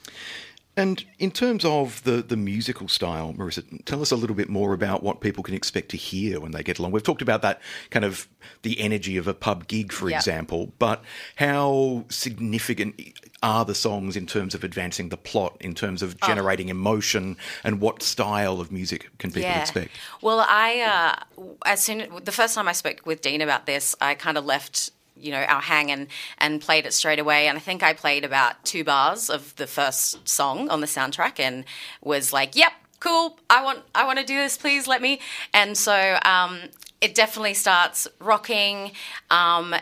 [0.74, 4.72] And in terms of the, the musical style, Marissa, tell us a little bit more
[4.72, 6.92] about what people can expect to hear when they get along.
[6.92, 8.26] We've talked about that kind of
[8.62, 10.16] the energy of a pub gig, for Yeah.
[10.16, 11.02] example, but
[11.36, 12.98] how significant
[13.42, 17.80] are the songs in terms of advancing the plot, in terms of generating emotion, and
[17.80, 19.90] what style of music can people expect?
[20.22, 24.14] Well, I uh, as soon the first time I spoke with Dean about this, I
[24.14, 26.06] kind of left you know our hang and
[26.38, 27.46] and played it straight away.
[27.48, 31.38] And i think i played about two bars of the first song on the soundtrack
[31.40, 31.64] and
[32.02, 33.38] was like yep cool.
[33.50, 34.56] I want i want to do this.
[34.56, 35.20] Please let me.
[35.52, 36.60] And so um,
[37.00, 38.92] it definitely starts rocking
[39.30, 39.74] um,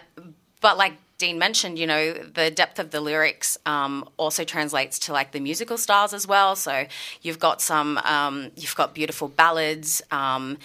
[0.60, 5.12] but like Dean mentioned, you know, the depth of the lyrics um, also translates to
[5.12, 6.56] like the musical styles as well.
[6.56, 6.86] So
[7.20, 10.56] you've got some, um, you've got beautiful ballads um,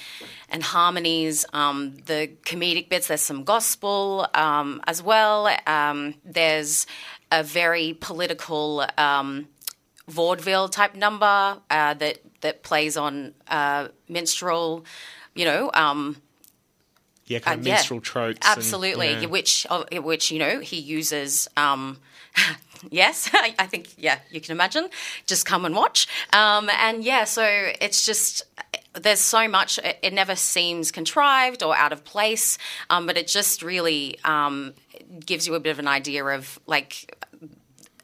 [0.50, 1.46] and harmonies.
[1.52, 5.50] Um, the comedic bits, there's some gospel um, as well.
[5.68, 6.88] Um, there's
[7.32, 8.86] a very political
[10.08, 14.86] vaudeville type number uh, that that plays on uh, minstrel,
[15.34, 15.70] you know.
[15.74, 16.18] Um,
[17.28, 18.48] yeah, kind of uh, yeah, minstrel tropes.
[18.48, 19.26] and- Absolutely, yeah.
[19.26, 21.48] which which you know he uses.
[21.58, 22.00] Um,
[22.92, 24.90] yes, I, I think yeah, you can imagine.
[25.26, 26.08] Just come and watch.
[26.34, 27.44] Um, and yeah, so
[27.82, 28.44] it's just
[28.94, 29.80] there's so much.
[29.80, 32.58] It, it never seems contrived or out of place,
[32.90, 34.74] um, but it just really um,
[35.26, 37.18] gives you a bit of an idea of like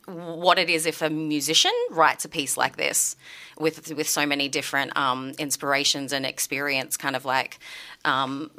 [0.08, 3.16] what it is if a musician writes a piece like this
[3.60, 7.60] with with so many different um, inspirations and experience, kind of like
[8.04, 8.50] um,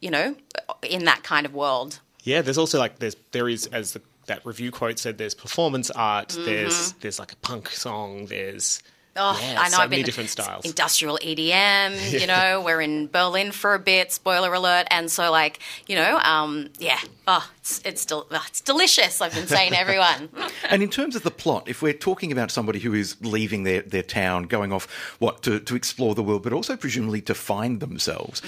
[0.00, 0.34] you know,
[0.82, 2.00] in that kind of world.
[2.22, 5.90] Yeah, there's also like there's there is as the, that review quote said there's performance
[5.90, 6.28] art.
[6.28, 6.44] Mm-hmm.
[6.44, 8.26] There's there's like a punk song.
[8.26, 8.82] There's
[9.16, 9.70] Oh, yeah, I know.
[9.76, 10.64] so I've many been different styles.
[10.64, 11.90] Industrial EDM.
[12.20, 14.12] You know, we're in Berlin for a bit.
[14.12, 14.86] Spoiler alert.
[14.90, 15.58] And so, like,
[15.88, 16.98] you know, um, yeah.
[17.26, 19.20] Oh, it's it's del- oh, it's delicious.
[19.20, 20.28] I've been saying, to everyone.
[20.68, 23.82] And in terms of the plot, if we're talking about somebody who is leaving their,
[23.82, 24.86] their town, going off
[25.18, 28.42] what to, to explore the world, but also presumably to find themselves,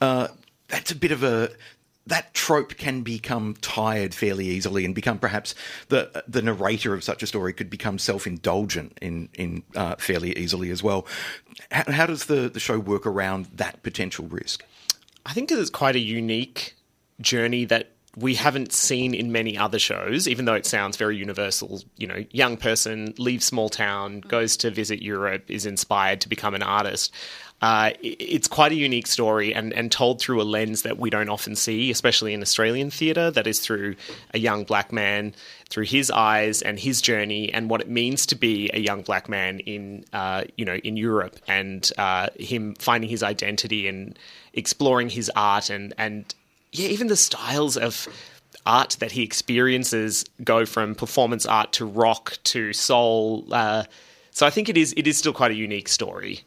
[0.00, 0.28] uh,
[0.68, 1.50] that's a bit of a
[2.08, 5.54] that trope can become tired fairly easily and become perhaps
[5.88, 10.36] the the narrator of such a story could become self indulgent in in uh, fairly
[10.36, 11.06] easily as well.
[11.70, 14.64] How, how does the, the show work around that potential risk?
[15.26, 16.74] I think it's quite a unique
[17.20, 21.82] journey that we haven't seen in many other shows, even though it sounds very universal.
[21.96, 26.54] You know, young person leaves small town, goes to visit Europe, is inspired to become
[26.54, 27.12] an artist.
[27.60, 31.28] Uh, it's quite a unique story and, and told through a lens that we don't
[31.28, 33.96] often see, especially in Australian theatre, that is through
[34.32, 35.34] a young black man,
[35.68, 39.28] through his eyes and his journey and what it means to be a young black
[39.28, 44.16] man in, uh, you know, in Europe and uh, him finding his identity and
[44.54, 46.36] exploring his art and, and
[46.70, 48.06] yeah, even the styles of
[48.66, 53.46] art that he experiences go from performance art to rock to soul.
[53.50, 53.82] Uh,
[54.30, 56.44] so I think it is it is still quite a unique story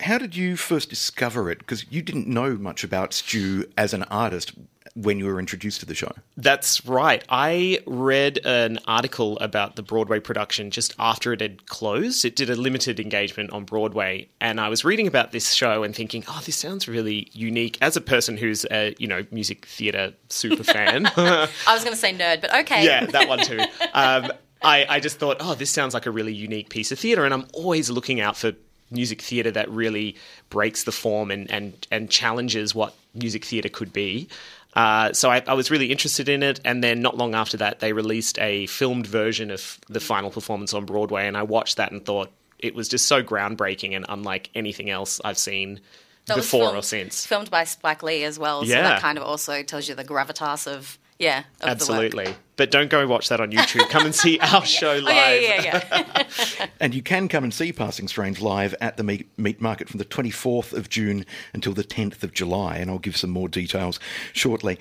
[0.00, 1.58] how did you first discover it?
[1.58, 4.52] Because you didn't know much about Stew as an artist
[4.96, 6.10] when you were introduced to the show.
[6.38, 7.22] That's right.
[7.28, 12.24] I read an article about the Broadway production just after it had closed.
[12.24, 15.94] It did a limited engagement on Broadway, and I was reading about this show and
[15.94, 20.14] thinking, "Oh, this sounds really unique." As a person who's a you know music theatre
[20.30, 23.60] super fan, I was going to say nerd, but okay, yeah, that one too.
[23.92, 24.32] Um,
[24.62, 27.34] I, I just thought, oh, this sounds like a really unique piece of theatre, and
[27.34, 28.52] I'm always looking out for
[28.90, 30.16] music theatre that really
[30.50, 34.28] breaks the form and, and, and challenges what music theatre could be.
[34.74, 37.80] Uh, so I, I, was really interested in it, and then not long after that,
[37.80, 41.92] they released a filmed version of the final performance on Broadway, and I watched that
[41.92, 45.80] and thought it was just so groundbreaking and unlike anything else I've seen
[46.26, 47.24] that before filmed, or since.
[47.24, 50.66] Filmed by Spike Lee as well, so that kind of also tells you the gravitas
[50.66, 52.34] of yeah, absolutely.
[52.56, 53.88] But don't go watch that on YouTube.
[53.90, 55.06] Come and see our show live.
[55.06, 56.24] Oh, yeah, yeah,
[56.58, 56.66] yeah.
[56.80, 59.98] and you can come and see Passing Strange live at the meat, meat market from
[59.98, 64.00] the 24th of June until the 10th of July, and I'll give some more details
[64.32, 64.78] shortly.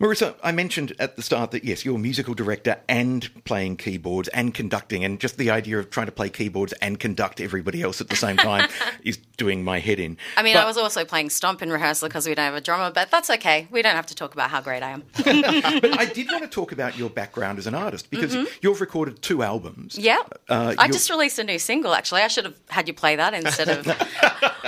[0.00, 4.28] Marissa, I mentioned at the start that yes, you're a musical director and playing keyboards
[4.28, 8.00] and conducting, and just the idea of trying to play keyboards and conduct everybody else
[8.00, 8.70] at the same time
[9.04, 10.16] is doing my head in.
[10.38, 12.62] I mean, but, I was also playing stomp in rehearsal because we don't have a
[12.62, 13.68] drummer, but that's okay.
[13.70, 15.04] We don't have to talk about how great I am.
[15.16, 18.46] but I did want to talk about your background as an artist because mm-hmm.
[18.62, 19.98] you've recorded two albums.
[19.98, 21.92] Yeah, uh, I just released a new single.
[21.92, 23.86] Actually, I should have had you play that instead of.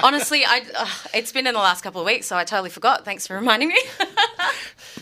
[0.03, 3.07] Honestly, I uh, it's been in the last couple of weeks, so I totally forgot.
[3.07, 3.79] Thanks for reminding me.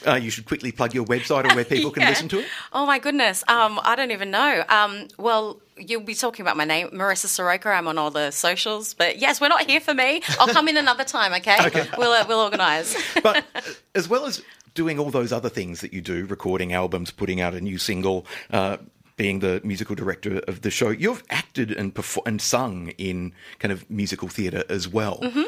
[0.07, 1.95] Uh, you should quickly plug your website or where people yeah.
[1.95, 2.47] can listen to it.
[2.73, 4.65] Oh my goodness, um, I don't even know.
[4.69, 7.67] Um, well, you'll be talking about my name, Marissa Saroca.
[7.67, 10.23] I'm on all the socials, but yes, we're not here for me.
[10.39, 11.33] I'll come in another time.
[11.35, 11.89] Okay, okay.
[11.99, 12.97] we'll uh, we'll organise.
[13.23, 13.61] but uh,
[13.95, 14.43] as well as
[14.75, 18.27] doing all those other things that you do, recording albums, putting out a new single.
[18.51, 18.79] Uh,
[19.17, 23.71] being the musical director of the show, you've acted and performed and sung in kind
[23.71, 25.19] of musical theatre as well.
[25.19, 25.43] Mm-hmm.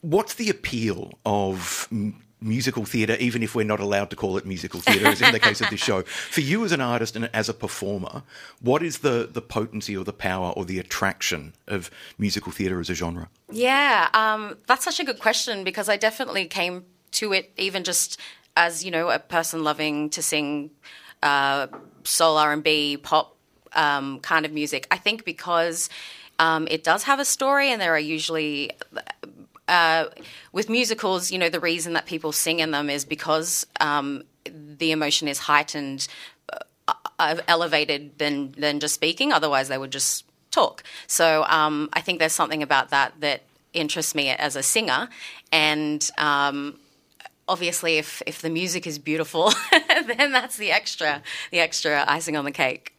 [0.00, 1.88] What's the appeal of
[2.42, 5.38] musical theatre, even if we're not allowed to call it musical theatre, as in the
[5.38, 6.02] case of this show.
[6.30, 8.22] For you as an artist and as a performer,
[8.60, 12.90] what is the, the potency or the power or the attraction of musical theatre as
[12.90, 13.28] a genre?
[13.50, 18.18] Yeah, um, that's such a good question because I definitely came to it even just
[18.56, 20.70] as, you know, a person loving to sing
[21.22, 21.68] uh,
[22.04, 23.36] soul R&B, pop
[23.74, 24.86] um, kind of music.
[24.90, 25.88] I think because...
[26.38, 28.72] Um, it does have a story, and there are usually
[29.68, 30.06] uh,
[30.52, 34.92] with musicals, you know, the reason that people sing in them is because um, the
[34.92, 36.08] emotion is heightened,
[36.52, 39.32] uh, uh, elevated than than just speaking.
[39.32, 40.82] Otherwise, they would just talk.
[41.06, 45.08] So um, I think there's something about that that interests me as a singer,
[45.50, 46.78] and um,
[47.48, 49.52] obviously, if if the music is beautiful,
[50.06, 52.94] then that's the extra the extra icing on the cake.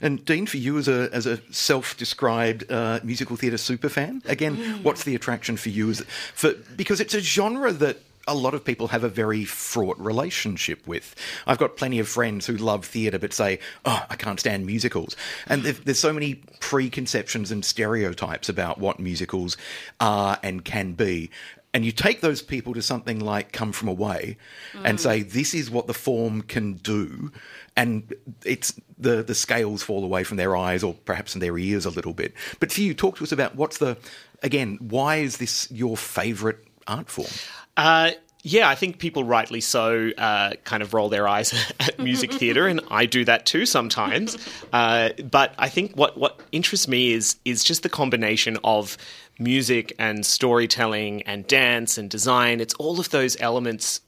[0.00, 4.82] And Dean, for you as a as a self-described uh, musical theatre superfan, again, mm.
[4.82, 5.90] what's the attraction for you?
[5.90, 6.00] Is
[6.34, 10.86] for because it's a genre that a lot of people have a very fraught relationship
[10.86, 11.14] with.
[11.46, 15.16] I've got plenty of friends who love theatre but say, "Oh, I can't stand musicals,"
[15.46, 19.56] and there's so many preconceptions and stereotypes about what musicals
[20.00, 21.30] are and can be
[21.72, 24.36] and you take those people to something like Come From Away
[24.72, 24.82] mm.
[24.84, 27.30] and say, this is what the form can do.
[27.76, 28.12] And
[28.44, 31.90] it's the, the scales fall away from their eyes or perhaps in their ears a
[31.90, 32.34] little bit.
[32.58, 33.96] But for you, talk to us about what's the,
[34.42, 37.28] again, why is this your favourite art form?
[37.76, 42.32] Uh, yeah, I think people rightly so uh, kind of roll their eyes at music
[42.40, 44.38] theatre, and I do that too sometimes.
[44.72, 48.96] Uh, but I think what what interests me is is just the combination of
[49.38, 52.60] music and storytelling and dance and design.
[52.60, 54.00] It's all of those elements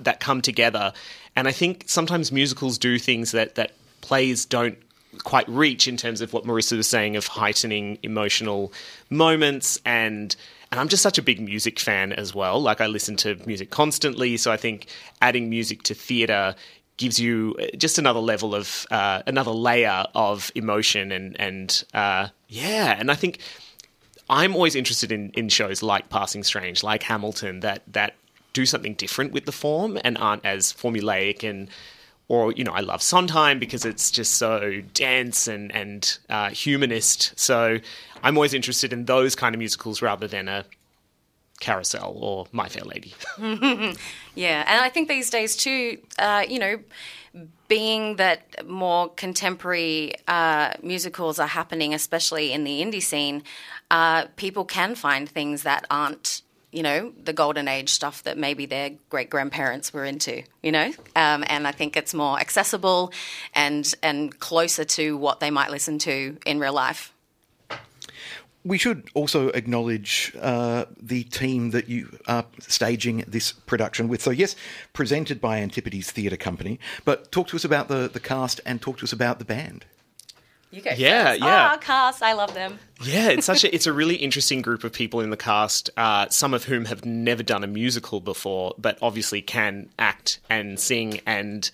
[0.00, 0.92] that come together.
[1.36, 4.76] And I think sometimes musicals do things that, that plays don't
[5.24, 8.72] quite reach in terms of what Marissa was saying of heightening emotional
[9.08, 10.34] moments and
[10.70, 12.60] and I'm just such a big music fan as well.
[12.60, 14.86] Like I listen to music constantly, so I think
[15.20, 16.54] adding music to theatre
[16.96, 22.96] gives you just another level of uh, another layer of emotion and and uh, yeah,
[22.98, 23.38] and I think
[24.28, 28.14] I'm always interested in, in shows like Passing Strange, like Hamilton, that that
[28.52, 31.68] do something different with the form and aren't as formulaic and
[32.28, 37.32] or you know I love Sondheim because it's just so dense and and uh, humanist.
[37.38, 37.78] So
[38.22, 40.64] I'm always interested in those kind of musicals rather than a
[41.60, 43.14] Carousel or My Fair Lady.
[44.34, 46.80] yeah, and I think these days too, uh, you know,
[47.68, 53.44] being that more contemporary uh, musicals are happening, especially in the indie scene,
[53.90, 56.42] uh, people can find things that aren't
[56.72, 60.92] you know, the golden age stuff that maybe their great grandparents were into, you know?
[61.16, 63.12] Um, and I think it's more accessible
[63.54, 67.12] and, and closer to what they might listen to in real life.
[68.64, 74.20] We should also acknowledge uh, the team that you are staging this production with.
[74.20, 74.54] So, yes,
[74.92, 78.98] presented by Antipodes Theatre Company, but talk to us about the, the cast and talk
[78.98, 79.86] to us about the band.
[80.70, 80.90] You go.
[80.96, 81.40] Yeah, first.
[81.40, 81.72] yeah.
[81.74, 82.78] Oh, cast, I love them.
[83.02, 85.90] Yeah, it's such a it's a really interesting group of people in the cast.
[85.96, 90.78] Uh, some of whom have never done a musical before, but obviously can act and
[90.78, 91.70] sing and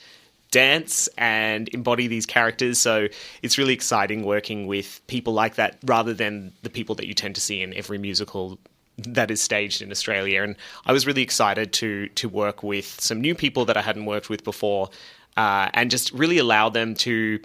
[0.57, 2.79] dance and embody these characters.
[2.79, 3.09] So
[3.43, 7.35] it's really exciting working with people like that rather than the people that you tend
[7.35, 8.59] to see in every musical
[8.97, 10.43] that is staged in Australia.
[10.43, 14.07] And I was really excited to to work with some new people that I hadn't
[14.07, 14.89] worked with before,
[15.37, 17.39] uh, and just really allow them to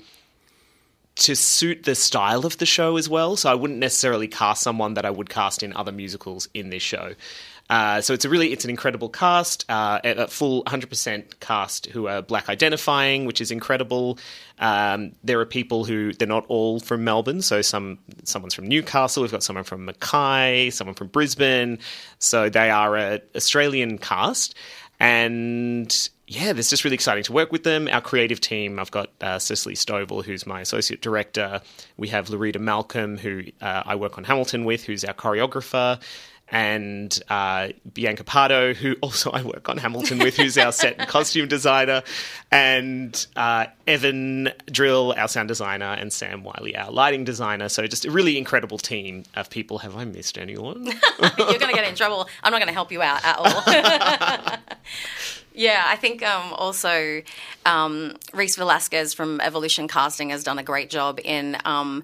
[1.16, 3.36] to suit the style of the show as well.
[3.36, 6.84] So I wouldn't necessarily cast someone that I would cast in other musicals in this
[6.84, 7.16] show.
[7.72, 12.06] Uh, so it's a really it's an incredible cast, uh, a full 100% cast who
[12.06, 14.20] are black identifying, which is incredible.
[14.60, 19.24] Um, there are people who they're not all from Melbourne, so some someone's from Newcastle.
[19.24, 21.80] We've got someone from Mackay, someone from Brisbane.
[22.20, 24.54] So they are an Australian cast,
[25.00, 27.88] and yeah, it's just really exciting to work with them.
[27.90, 31.62] Our creative team, I've got uh, Cicely Stovall, who's my associate director.
[31.96, 36.02] We have Larita Malcolm, who uh, I work on Hamilton with, who's our choreographer.
[36.52, 41.08] And uh, Bianca Pardo, who also I work on Hamilton with, who's our set and
[41.08, 42.04] costume designer,
[42.52, 47.70] and uh, Evan Drill, our sound designer, and Sam Wiley, our lighting designer.
[47.70, 49.80] So just a really incredible team of people.
[49.80, 50.86] Have I missed anyone?
[51.22, 52.28] You're going to get in trouble.
[52.44, 54.58] I'm not going to help you out at all.
[55.54, 57.22] Yeah, I think um, also
[57.66, 62.04] um, Reese Velasquez from Evolution Casting has done a great job in um,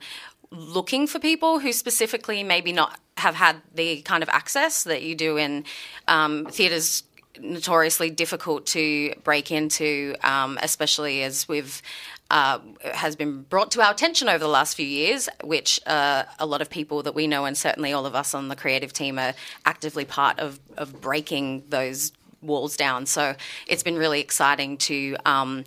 [0.51, 5.15] looking for people who specifically maybe not have had the kind of access that you
[5.15, 5.65] do in
[6.07, 7.03] um, theatres
[7.39, 11.81] notoriously difficult to break into, um, especially as we've
[12.29, 12.59] uh,
[12.93, 16.61] has been brought to our attention over the last few years, which uh, a lot
[16.61, 19.33] of people that we know, and certainly all of us on the creative team, are
[19.65, 23.05] actively part of, of breaking those walls down.
[23.05, 23.35] So
[23.65, 25.15] it's been really exciting to.
[25.25, 25.63] Um,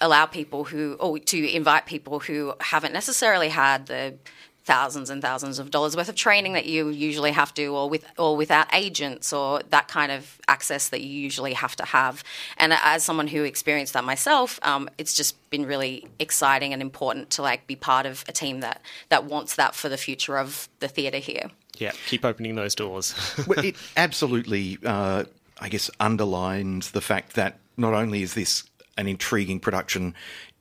[0.00, 4.14] allow people who, or to invite people who haven't necessarily had the
[4.68, 8.04] thousands and thousands of dollars worth of training that you usually have to, or with
[8.18, 12.22] or without agents, or that kind of access that you usually have to have.
[12.58, 17.30] And as someone who experienced that myself, um, it's just been really exciting and important
[17.30, 20.68] to like be part of a team that that wants that for the future of
[20.80, 21.50] the theatre here.
[21.78, 23.14] Yeah, keep opening those doors.
[23.46, 25.24] well, it absolutely, uh,
[25.60, 28.67] I guess, underlines the fact that not only is this
[28.98, 30.14] an intriguing production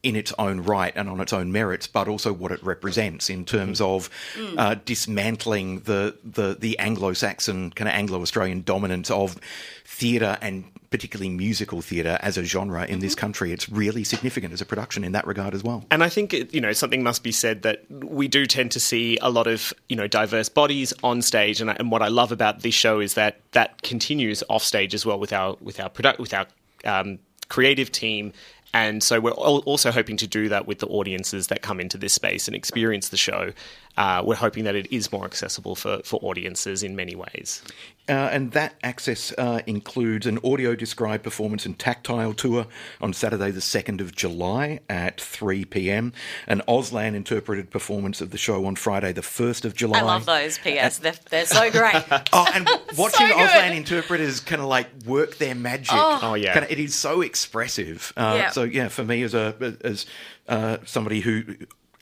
[0.03, 3.43] in its own right and on its own merits, but also what it represents in
[3.43, 4.09] terms of
[4.57, 9.37] uh, dismantling the the, the Anglo-Saxon kind of Anglo-Australian dominance of
[9.83, 13.51] theatre and particularly musical theatre as a genre in this country.
[13.51, 15.83] It's really significant as a production in that regard as well.
[15.91, 18.79] And I think it, you know something must be said that we do tend to
[18.79, 22.31] see a lot of you know diverse bodies on stage, and, and what I love
[22.31, 25.89] about this show is that that continues off stage as well with our with our
[25.89, 26.45] product with our
[26.85, 27.19] um,
[27.49, 28.33] creative team.
[28.73, 32.13] And so we're also hoping to do that with the audiences that come into this
[32.13, 33.53] space and experience the show.
[33.97, 37.63] Uh, we're hoping that it is more accessible for, for audiences in many ways.
[38.09, 42.65] Uh, and that access uh, includes an audio described performance and tactile tour
[43.01, 46.13] on Saturday, the 2nd of July at 3 pm,
[46.47, 49.99] an Auslan interpreted performance of the show on Friday, the 1st of July.
[49.99, 50.99] I love those PS.
[50.99, 52.03] They're, they're so great.
[52.33, 52.65] Oh, and
[52.97, 53.33] watching So.
[53.33, 55.95] Auslan interpreters kind of like work their magic.
[55.95, 56.53] Oh, yeah.
[56.53, 58.13] Kinda, it is so expressive.
[58.15, 58.49] Uh, Yeah.
[58.51, 60.05] So, yeah, for me as a as
[60.47, 61.43] uh, somebody who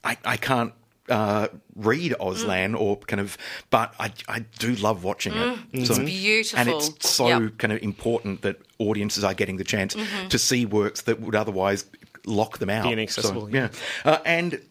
[0.04, 0.74] I, I can't
[1.10, 2.80] uh, read Auslan Mm.
[2.80, 3.38] or kind of,
[3.70, 5.60] but I, I do love watching it.
[5.74, 6.60] It's beautiful.
[6.60, 7.42] And it's so Yep.
[7.42, 7.56] Mm-hmm.
[7.58, 9.96] kind of important that audiences are getting the chance
[10.30, 11.86] to see works that would otherwise
[12.26, 12.92] lock them out.
[12.92, 13.70] inaccessible, So, yeah.
[14.04, 14.62] Uh, and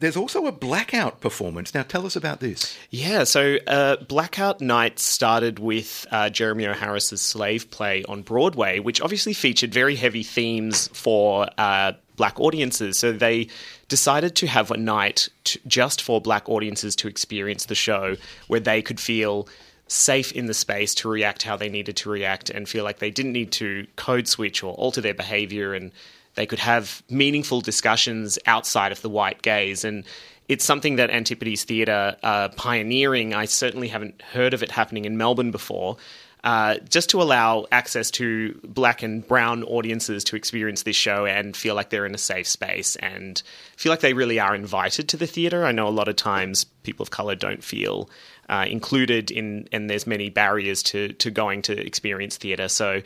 [0.00, 1.74] there's also a blackout performance.
[1.74, 2.74] Now, tell us about this.
[2.90, 6.72] Yeah, so uh, Blackout Night started with uh, Jeremy O.
[6.72, 12.98] Harris's Slave Play on Broadway, which obviously featured very heavy themes for uh, black audiences.
[12.98, 13.48] So they
[13.88, 18.16] decided to have a night to, just for black audiences to experience the show
[18.48, 19.48] where they could feel
[19.88, 23.10] safe in the space to react how they needed to react and feel like they
[23.10, 25.92] didn't need to code switch or alter their behavior and
[26.34, 29.84] they could have meaningful discussions outside of the white gaze.
[29.84, 30.04] And
[30.48, 33.34] it's something that Antipodes Theatre are pioneering.
[33.34, 35.96] I certainly haven't heard of it happening in Melbourne before.
[36.44, 41.56] Uh, just to allow access to black and brown audiences to experience this show and
[41.56, 43.44] feel like they're in a safe space and
[43.76, 45.64] feel like they really are invited to the theatre.
[45.64, 48.10] I know a lot of times people of colour don't feel
[48.48, 52.68] uh, included in, and there's many barriers to to going to experience theatre.
[52.68, 53.02] So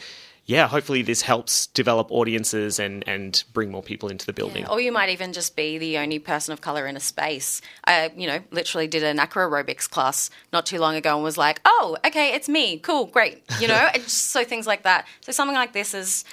[0.46, 4.62] yeah, hopefully this helps develop audiences and, and bring more people into the building.
[4.62, 7.60] Yeah, or you might even just be the only person of color in a space.
[7.84, 11.36] I, you know, literally did an acro aerobics class not too long ago and was
[11.36, 12.78] like, oh, okay, it's me.
[12.78, 13.42] Cool, great.
[13.60, 15.06] You know, so things like that.
[15.20, 16.24] So something like this is,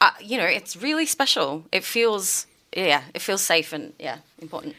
[0.00, 1.64] uh, you know, it's really special.
[1.70, 4.74] It feels, yeah, it feels safe and, yeah, important.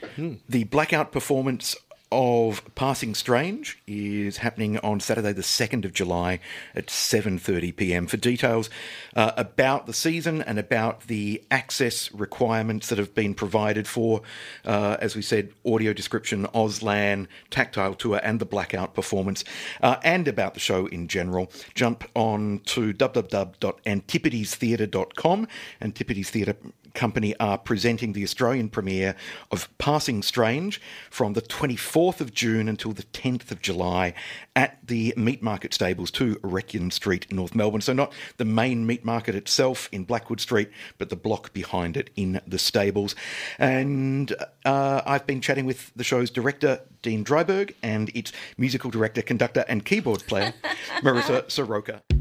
[0.49, 1.77] The blackout performance
[2.13, 6.39] of Passing Strange is happening on Saturday, the 2nd of July
[6.75, 8.05] at 7:30 p.m.
[8.05, 8.69] For details
[9.15, 14.21] uh, about the season and about the access requirements that have been provided for,
[14.63, 19.43] uh, as we said, audio description, Auslan, tactile tour, and the blackout performance,
[19.81, 25.47] uh, and about the show in general, jump on to www.antipodestheatre.com.
[25.81, 26.55] Antipodes Theatre
[26.93, 29.15] Company are presenting the Australian premiere
[29.51, 30.79] of Passing Strange
[31.09, 34.13] from the 24th of June until the 10th of July
[34.55, 37.81] at the Meat Market Stables, 2 Wreckyn Street, North Melbourne.
[37.81, 40.69] So, not the main meat market itself in Blackwood Street,
[40.99, 43.15] but the block behind it in the stables.
[43.57, 49.23] And uh, I've been chatting with the show's director, Dean Drieberg, and its musical director,
[49.23, 50.53] conductor, and keyboard player,
[51.01, 52.12] Marissa Saroca.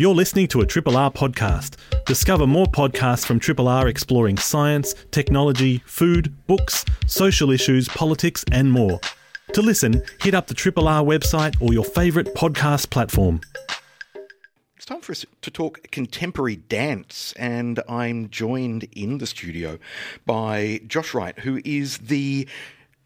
[0.00, 1.74] You're listening to a Triple R podcast.
[2.06, 8.70] Discover more podcasts from Triple R exploring science, technology, food, books, social issues, politics, and
[8.70, 9.00] more.
[9.54, 13.40] To listen, hit up the Triple R website or your favourite podcast platform.
[14.76, 19.80] It's time for us to talk contemporary dance, and I'm joined in the studio
[20.24, 22.46] by Josh Wright, who is the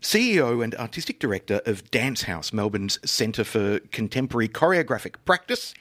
[0.02, 5.72] CEO and Artistic Director of Dance House, Melbourne's Centre for Contemporary Choreographic Practice.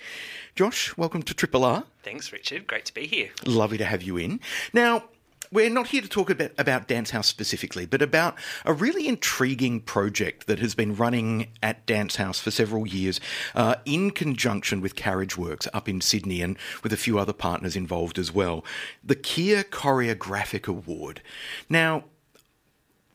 [0.55, 1.85] Josh, welcome to Triple R.
[2.03, 2.67] Thanks, Richard.
[2.67, 3.29] Great to be here.
[3.45, 4.41] Lovely to have you in.
[4.73, 5.05] Now,
[5.49, 8.35] we're not here to talk about, about Dance House specifically, but about
[8.65, 13.21] a really intriguing project that has been running at Dance House for several years
[13.55, 17.77] uh, in conjunction with Carriage Works up in Sydney and with a few other partners
[17.77, 18.65] involved as well.
[19.03, 21.21] The Keir Choreographic Award.
[21.69, 22.03] Now,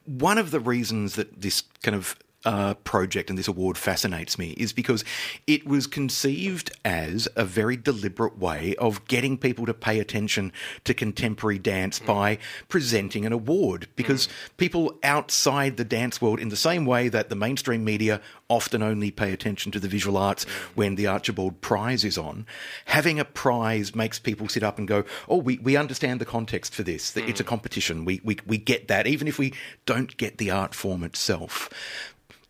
[0.06, 2.16] one of the reasons that this kind of
[2.46, 5.04] uh, project and this award fascinates me is because
[5.48, 10.52] it was conceived as a very deliberate way of getting people to pay attention
[10.84, 12.06] to contemporary dance mm.
[12.06, 12.38] by
[12.68, 13.88] presenting an award.
[13.96, 14.30] Because mm.
[14.56, 19.10] people outside the dance world, in the same way that the mainstream media often only
[19.10, 20.48] pay attention to the visual arts mm.
[20.76, 22.46] when the Archibald Prize is on,
[22.84, 26.72] having a prize makes people sit up and go, Oh, we, we understand the context
[26.76, 27.10] for this.
[27.10, 28.04] That It's a competition.
[28.04, 29.52] We, we, we get that, even if we
[29.84, 31.68] don't get the art form itself.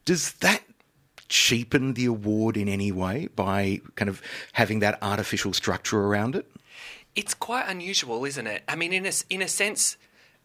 [0.07, 0.63] Does that
[1.29, 6.47] cheapen the award in any way by kind of having that artificial structure around it?
[7.15, 8.63] It's quite unusual, isn't it?
[8.69, 9.97] I mean, in a, in a sense,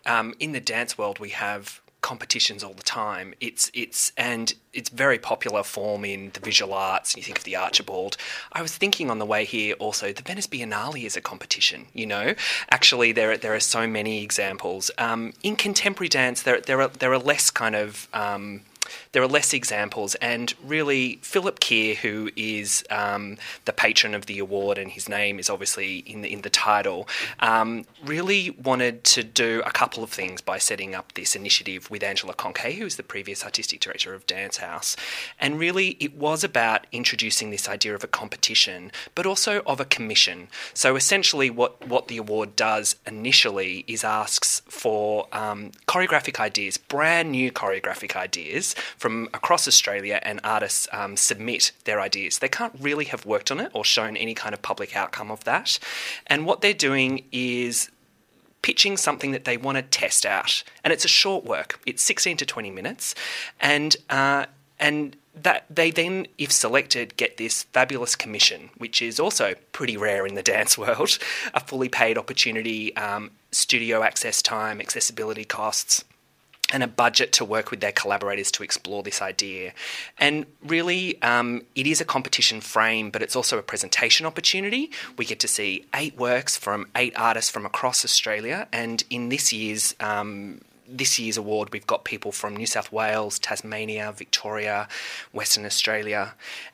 [0.06, 3.36] um, in the dance world, we have competitions all the time.
[3.40, 7.16] It's it's and it's very popular form in the visual arts.
[7.16, 8.18] You think of the Archibald.
[8.54, 11.86] I was thinking on the way here also the Venice Biennale is a competition.
[11.94, 12.34] You know,
[12.72, 14.90] actually there there are so many examples.
[14.98, 18.62] Um, in contemporary dance, there there are there are less kind of um,
[19.12, 20.16] there are less examples.
[20.16, 25.40] And really, Philip Keir, who is um, the patron of the award, and his name
[25.40, 27.08] is obviously in the, in the title,
[27.40, 32.04] um, really wanted to do a couple of things by setting up this initiative with
[32.04, 34.96] Angela Conquet, who is the previous artistic director of Dance House.
[35.40, 39.86] And really, it was about introducing this idea of a competition, but also of a
[39.86, 40.48] commission.
[40.74, 47.32] So essentially, what, what the award does initially is asks for um, choreographic ideas, brand
[47.32, 52.40] new choreographic ideas from across Australia, and artists um, submit their ideas.
[52.40, 55.44] They can't really have worked on it or shown any kind of public outcome of
[55.44, 55.80] that.
[56.28, 57.90] And what they're doing is
[58.62, 60.64] pitching something that they want to test out.
[60.84, 63.16] And it's a short work, it's 16 to 20 minutes.
[63.60, 64.46] And, uh,
[64.80, 70.26] and that they then, if selected, get this fabulous commission, which is also pretty rare
[70.28, 71.18] in the dance world
[71.54, 76.04] a fully paid opportunity, um, studio access time, accessibility costs
[76.72, 79.74] and a budget to work with their collaborators to explore this idea.
[80.18, 84.92] And really, um, it is a competition frame, but it's also a presentation opportunity.
[85.18, 89.54] We get to see eight works from eight artists from across Australia, and in this
[89.54, 94.90] year's um, this year's award, we've got people from New South Wales, Tasmania, Victoria,
[95.32, 96.34] Western Australia,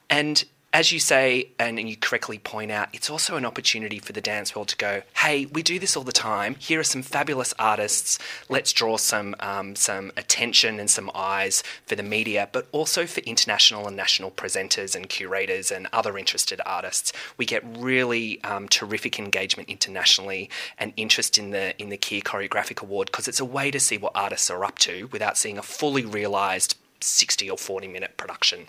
[0.10, 0.44] and
[0.78, 4.56] as you say, and you correctly point out, it's also an opportunity for the dance
[4.56, 6.54] world to go, hey, we do this all the time.
[6.60, 8.20] Here are some fabulous artists.
[8.48, 13.22] Let's draw some um, some attention and some eyes for the media, but also for
[13.22, 17.12] international and national presenters and curators and other interested artists.
[17.38, 20.48] We get really um, terrific engagement internationally
[20.78, 23.98] and interest in the in the Keir Choreographic Award because it's a way to see
[23.98, 28.68] what artists are up to without seeing a fully realised 60 or 40 minute production.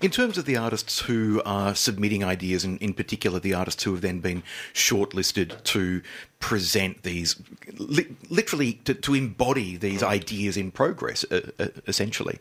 [0.00, 3.92] In terms of the artists who are submitting ideas, and in particular the artists who
[3.92, 6.02] have then been shortlisted to
[6.40, 7.36] present these,
[7.78, 12.38] li- literally to, to, embody these ideas in progress, uh, uh, essentially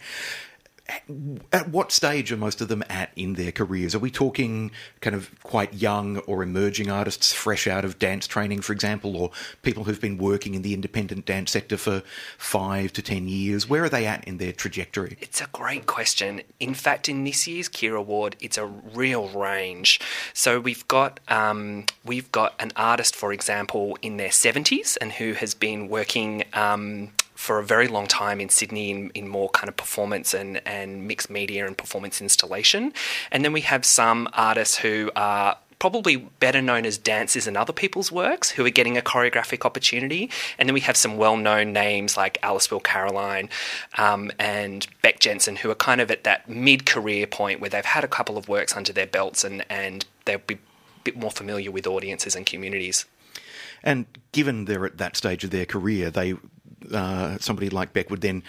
[1.52, 3.96] at what stage are most of them at in their careers?
[3.96, 4.72] Are we talking
[5.02, 9.32] kind of quite young or emerging artists fresh out of dance training, for example, or
[9.64, 12.04] people who've been working in the independent dance sector for
[12.38, 13.68] five to ten years?
[13.68, 15.18] Where are they at in their trajectory?
[15.22, 16.42] It's a great question.
[16.60, 20.00] In fact, in this year's Keir Award, it's a real range.
[20.34, 25.34] So we've got um, we've got an artist, for example, in their seventies and who
[25.34, 26.44] has been working.
[26.54, 30.62] Um, for a very long time in Sydney in, in more kind of performance and,
[30.66, 32.94] and mixed media and performance installation.
[33.32, 37.74] And then we have some artists who are probably better known as dancers in other
[37.74, 40.30] people's works who are getting a choreographic opportunity.
[40.58, 43.50] And then we have some well known names like Alice Will Caroline
[43.98, 47.86] um, and Beck Jensen who are kind of at that mid career point where they've
[47.86, 50.60] had a couple of works under their belts and, and they'll be a
[51.04, 53.06] bit more familiar with audiences and communities.
[53.84, 56.34] And given they're at that stage of their career, they
[56.94, 58.44] uh, somebody like Beck would then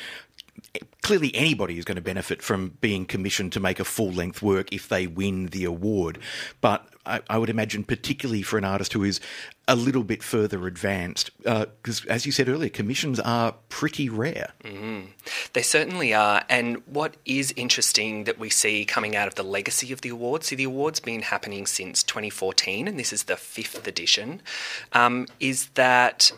[1.02, 4.72] clearly anybody is going to benefit from being commissioned to make a full length work
[4.72, 6.18] if they win the award.
[6.60, 9.20] But I, I, would imagine, particularly for an artist who is
[9.68, 14.52] a little bit further advanced, because uh, as you said earlier, commissions are pretty rare.
[14.64, 15.10] Mm-hmm.
[15.52, 16.42] They certainly are.
[16.48, 20.48] And what is interesting that we see coming out of the legacy of the awards,
[20.48, 24.42] see, the award's been happening since 2014, and this is the fifth edition,
[24.92, 26.32] um, is that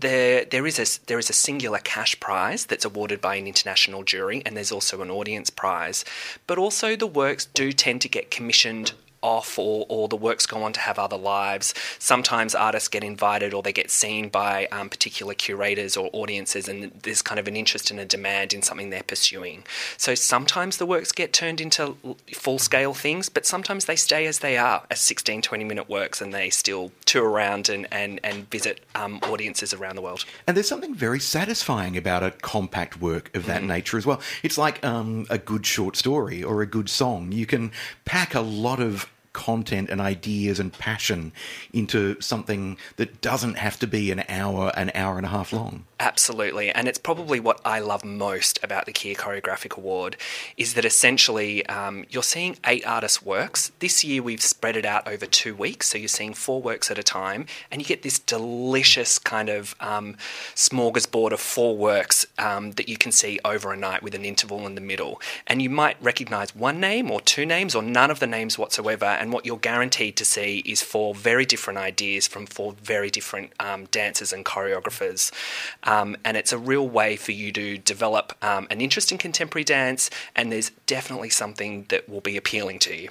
[0.00, 4.02] there there is a there is a singular cash prize that's awarded by an international
[4.02, 6.04] jury, and there's also an audience prize.
[6.46, 8.92] But also the works do tend to get commissioned
[9.24, 11.74] off or, or the works go on to have other lives.
[11.98, 16.92] Sometimes artists get invited or they get seen by um, particular curators or audiences, and
[17.02, 19.64] there's kind of an interest and a demand in something they're pursuing.
[19.96, 21.96] So sometimes the works get turned into
[22.34, 26.20] full scale things, but sometimes they stay as they are, as 16, 20 minute works,
[26.20, 30.24] and they still tour around and, and, and visit um, audiences around the world.
[30.46, 33.68] And there's something very satisfying about a compact work of that mm-hmm.
[33.68, 34.20] nature as well.
[34.42, 37.32] It's like um, a good short story or a good song.
[37.32, 37.72] You can
[38.04, 41.32] pack a lot of content and ideas and passion
[41.74, 45.84] into something that doesn't have to be an hour, an hour and a half long.
[46.04, 50.18] Absolutely, and it's probably what I love most about the Keir Choreographic Award
[50.58, 53.72] is that essentially um, you're seeing eight artists' works.
[53.78, 56.98] This year we've spread it out over two weeks, so you're seeing four works at
[56.98, 60.18] a time, and you get this delicious kind of um,
[60.54, 64.66] smorgasbord of four works um, that you can see over a night with an interval
[64.66, 65.22] in the middle.
[65.46, 69.06] And you might recognise one name or two names or none of the names whatsoever,
[69.06, 73.54] and what you're guaranteed to see is four very different ideas from four very different
[73.58, 75.32] um, dancers and choreographers.
[75.84, 75.93] Um,
[76.24, 80.10] and it's a real way for you to develop um, an interest in contemporary dance,
[80.34, 83.10] and there's definitely something that will be appealing to you.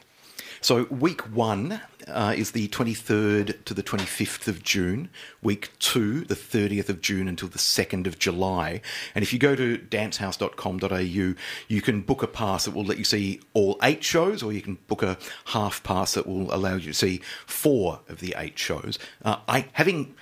[0.63, 5.09] So, week one uh, is the 23rd to the 25th of June.
[5.41, 8.79] Week two, the 30th of June until the 2nd of July.
[9.13, 11.35] And if you go to dancehouse.com.au,
[11.67, 14.61] you can book a pass that will let you see all eight shows, or you
[14.61, 15.17] can book a
[15.47, 18.97] half pass that will allow you to see four of the eight shows.
[19.25, 20.15] Uh, I having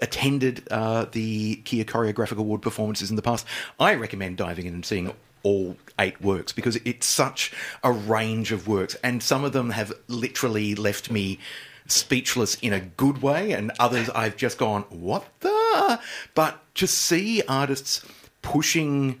[0.00, 3.46] attended uh, the Keir Choreographic Award performances in the past,
[3.80, 8.66] I recommend diving in and seeing all eight works because it's such a range of
[8.66, 11.38] works, and some of them have literally left me
[11.86, 16.00] speechless in a good way, and others I've just gone, what the?
[16.34, 18.04] But to see artists
[18.42, 19.20] pushing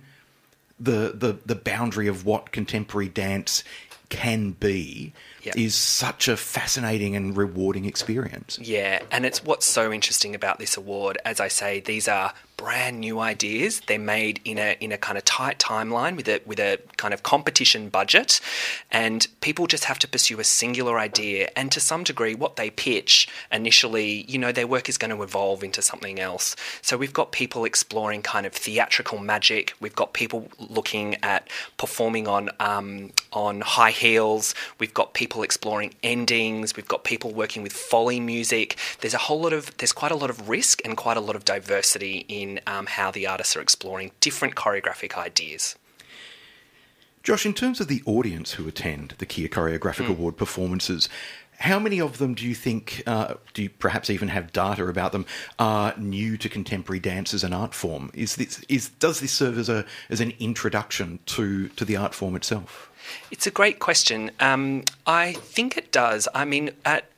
[0.78, 3.64] the the the boundary of what contemporary dance
[4.08, 5.12] can be
[5.46, 5.56] yep.
[5.56, 8.58] is such a fascinating and rewarding experience.
[8.58, 11.18] Yeah, and it's what's so interesting about this award.
[11.24, 13.80] As I say, these are brand new ideas.
[13.86, 17.12] They're made in a in a kind of tight timeline with a with a kind
[17.12, 18.40] of competition budget,
[18.90, 21.48] and people just have to pursue a singular idea.
[21.56, 25.22] And to some degree, what they pitch initially, you know, their work is going to
[25.22, 26.56] evolve into something else.
[26.82, 29.74] So we've got people exploring kind of theatrical magic.
[29.80, 34.54] We've got people looking at performing on um, on high heels.
[34.78, 36.74] We've got people exploring endings.
[36.74, 38.76] We've got people working with Foley music.
[39.00, 41.36] There's a whole lot of there's quite a lot of risk and quite a lot
[41.36, 45.76] of diversity in in um, how the artists are exploring different choreographic ideas.
[47.22, 50.10] Josh, in terms of the audience who attend the Keir Choreographic mm.
[50.10, 51.08] Award performances,
[51.58, 55.10] how many of them do you think, uh, do you perhaps even have data about
[55.10, 55.26] them,
[55.58, 58.10] are new to contemporary dance as an art form?
[58.14, 62.14] Is this, is, does this serve as, a, as an introduction to, to the art
[62.14, 62.85] form itself?
[63.30, 64.30] It's a great question.
[64.40, 66.28] Um, I think it does.
[66.34, 67.10] I mean, at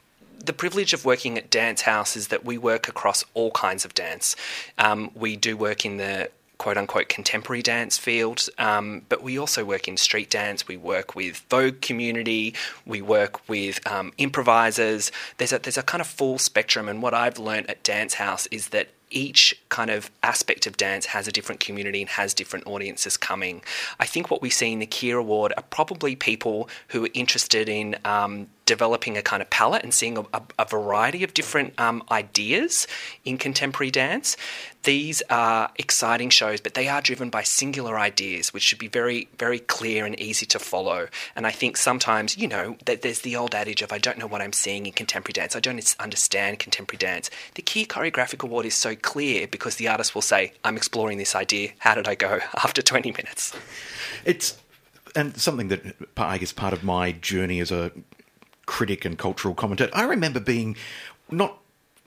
[0.45, 3.95] the privilege of working at Dance House is that we work across all kinds of
[3.95, 4.37] dance.
[4.79, 9.65] Um, we do work in the quote unquote contemporary dance field, um, but we also
[9.65, 10.67] work in street dance.
[10.67, 12.55] We work with Vogue community.
[12.85, 15.13] We work with um, improvisers.
[15.39, 16.89] There's a there's a kind of full spectrum.
[16.89, 21.07] And what I've learned at Dance House is that each kind of aspect of dance
[21.07, 23.63] has a different community and has different audiences coming.
[23.99, 27.69] I think what we see in the Keir Award are probably people who are interested
[27.69, 32.03] in um, developing a kind of palette and seeing a, a, variety of different um,
[32.11, 32.87] ideas
[33.25, 34.37] in contemporary dance.
[34.83, 39.27] These are exciting shows, but they are driven by singular ideas, which should be very,
[39.39, 41.09] very clear and easy to follow.
[41.35, 44.27] And I think sometimes, you know, that there's the old adage of I don't know
[44.27, 45.57] what I'm seeing in contemporary dance.
[45.57, 47.31] I don't understand contemporary dance.
[47.55, 51.35] The Keir Choreographic Award is so clear because the artist will say, "I'm exploring this
[51.35, 51.71] idea.
[51.79, 53.55] How did I go?" After 20 minutes.
[54.27, 54.59] It's
[55.17, 55.81] and something that
[56.19, 57.93] I guess part of my journey as a
[58.69, 59.91] critic and cultural commentator.
[59.95, 60.77] I remember being
[61.31, 61.59] not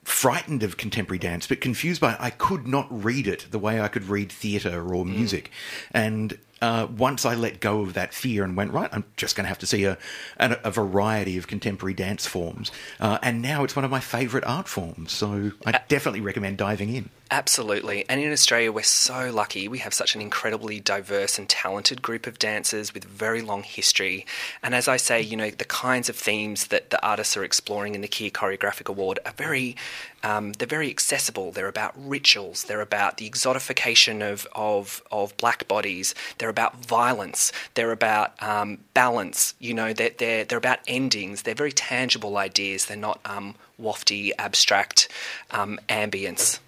[0.04, 2.18] frightened of contemporary dance, but confused by it.
[2.20, 5.08] I could not read it the way I could read theatre or mm.
[5.08, 5.50] music.
[5.92, 6.04] Mm.
[6.04, 9.44] And uh, once I let go of that fear and went, right, I'm just going
[9.44, 9.98] to have to see a,
[10.38, 12.70] a, a, variety of contemporary dance forms.
[13.00, 15.10] Uh, and now it's one of my favourite art forms.
[15.10, 17.10] So I definitely recommend diving in.
[17.32, 18.04] Absolutely.
[18.10, 19.66] And in Australia, we're so lucky.
[19.66, 24.26] We have such an incredibly diverse and talented group of dancers with very long history.
[24.62, 27.94] And as I say, you know, the kinds of themes that the artists are exploring
[27.94, 29.76] in the Kia Choreographic Award are very,
[30.22, 31.52] um, they're very accessible.
[31.52, 32.64] They're about rituals.
[32.64, 36.14] They're about the exotification of, of, of black bodies.
[36.36, 37.50] They're about violence.
[37.72, 39.54] They're about um, balance.
[39.58, 41.44] You know, they're, they're, they're about endings.
[41.44, 42.84] They're very tangible ideas.
[42.84, 45.08] They're not um, wafty, abstract
[45.50, 46.58] um, ambience.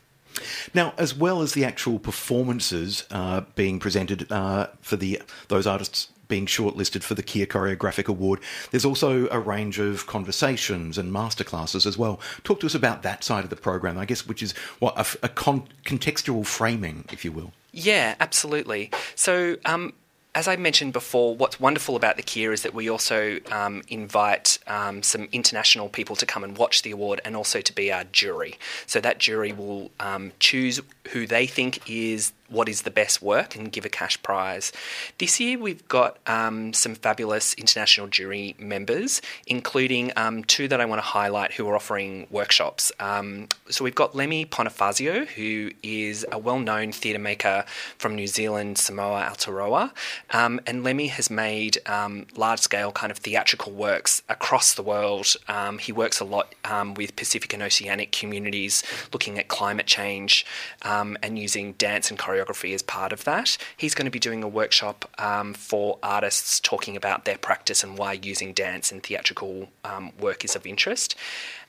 [0.74, 6.08] Now, as well as the actual performances uh, being presented uh, for the those artists
[6.28, 11.86] being shortlisted for the Keir Choreographic Award, there's also a range of conversations and masterclasses
[11.86, 12.18] as well.
[12.44, 15.26] Talk to us about that side of the program, I guess, which is what a,
[15.26, 17.52] a con- contextual framing, if you will.
[17.72, 18.90] Yeah, absolutely.
[19.14, 19.92] So, um,
[20.34, 24.58] as I mentioned before, what's wonderful about the Keir is that we also um, invite
[24.66, 28.04] um, some international people to come and watch the award and also to be our
[28.04, 28.58] jury.
[28.86, 30.80] So that jury will um, choose
[31.12, 34.70] who they think is what is the best work and give a cash prize.
[35.18, 40.84] This year we've got um, some fabulous international jury members, including um, two that I
[40.84, 42.92] want to highlight who are offering workshops.
[43.00, 47.64] Um, so we've got Lemi Ponifasio, who is a well-known theatre maker
[47.98, 49.90] from New Zealand, Samoa, Aotearoa,
[50.30, 55.34] um, and Lemi has made um, large-scale kind of theatrical works across the world.
[55.48, 56.54] Um, he works a lot
[56.96, 58.82] with Pacific and Oceanic communities,
[59.12, 60.44] looking at climate change
[61.22, 63.56] and using dance and choreography as part of that.
[63.76, 67.98] He's going to be doing a workshop um, for artists talking about their practice and
[67.98, 71.16] why using dance in theatrical um, work is of interest.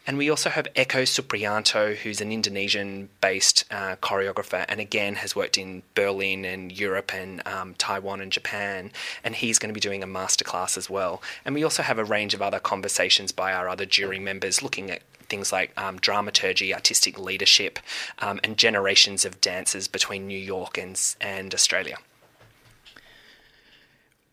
[0.07, 5.35] And we also have Eko Supriyanto, who's an Indonesian based uh, choreographer and again has
[5.35, 8.91] worked in Berlin and Europe and um, Taiwan and Japan.
[9.23, 11.23] And he's going to be doing a masterclass as well.
[11.43, 14.91] And we also have a range of other conversations by our other jury members looking
[14.91, 17.79] at things like um, dramaturgy, artistic leadership,
[18.19, 21.97] um, and generations of dancers between New York and, and Australia.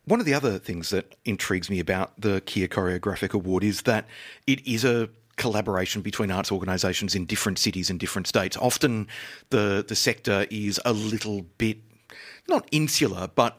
[0.04, 4.04] One of the other things that intrigues me about the Kia Choreographic Award is that
[4.46, 8.56] it is a collaboration between arts organisations in different cities and different states.
[8.56, 9.08] Often
[9.50, 11.78] the the sector is a little bit
[12.48, 13.58] not insular, but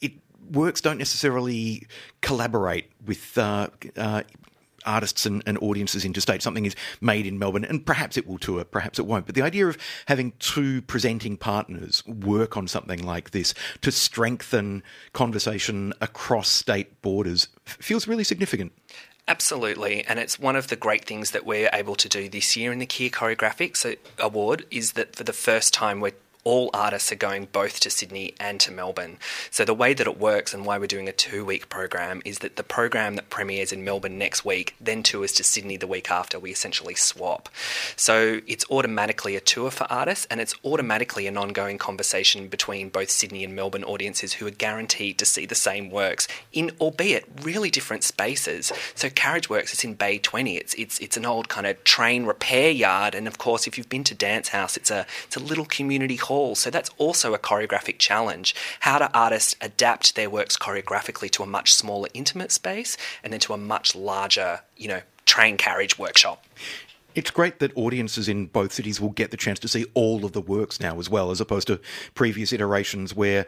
[0.00, 0.12] it
[0.50, 1.86] works don't necessarily
[2.20, 4.22] collaborate with uh, uh,
[4.86, 6.42] artists and, and, audiences interstate.
[6.42, 9.26] Something is made in Melbourne, and perhaps it will tour, perhaps it won't.
[9.26, 9.76] But the idea of
[10.06, 14.82] having two presenting partners work on something like this to strengthen
[15.12, 18.72] conversation across state borders feels really significant.
[19.30, 22.72] Absolutely, and it's one of the great things that we're able to do this year
[22.72, 26.14] in the Keir Choreographics uh, Award is that for the first time we're
[26.44, 29.18] all artists are going both to Sydney and to Melbourne.
[29.50, 32.56] So the way that it works and why we're doing a two-week program is that
[32.56, 36.38] the program that premieres in Melbourne next week then tours to Sydney the week after.
[36.38, 37.48] We essentially swap.
[37.96, 43.10] So it's automatically a tour for artists and it's automatically an ongoing conversation between both
[43.10, 47.70] Sydney and Melbourne audiences who are guaranteed to see the same works in albeit really
[47.70, 48.72] different spaces.
[48.94, 50.56] So Carriage Works is in Bay 20.
[50.56, 53.88] It's it's it's an old kind of train repair yard and of course if you've
[53.88, 56.29] been to Dance House it's a it's a little community hall.
[56.30, 58.54] So that's also a choreographic challenge.
[58.80, 63.40] How do artists adapt their works choreographically to a much smaller intimate space and then
[63.40, 66.44] to a much larger, you know, train carriage workshop?
[67.16, 70.30] It's great that audiences in both cities will get the chance to see all of
[70.30, 71.80] the works now as well, as opposed to
[72.14, 73.44] previous iterations where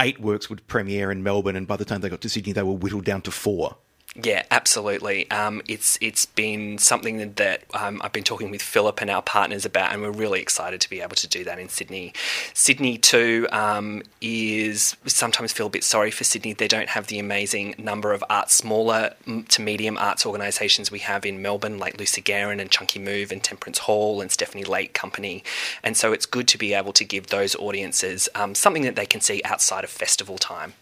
[0.00, 2.64] eight works would premiere in Melbourne, and by the time they got to Sydney, they
[2.64, 3.76] were whittled down to four.
[4.22, 5.28] Yeah, absolutely.
[5.32, 9.64] Um, it's it's been something that um, I've been talking with Philip and our partners
[9.64, 12.12] about, and we're really excited to be able to do that in Sydney.
[12.52, 16.52] Sydney too um, is sometimes feel a bit sorry for Sydney.
[16.52, 19.14] They don't have the amazing number of art smaller
[19.48, 23.42] to medium arts organisations we have in Melbourne, like Lucy Guerin and Chunky Move and
[23.42, 25.42] Temperance Hall and Stephanie Lake Company.
[25.82, 29.06] And so it's good to be able to give those audiences um, something that they
[29.06, 30.74] can see outside of festival time.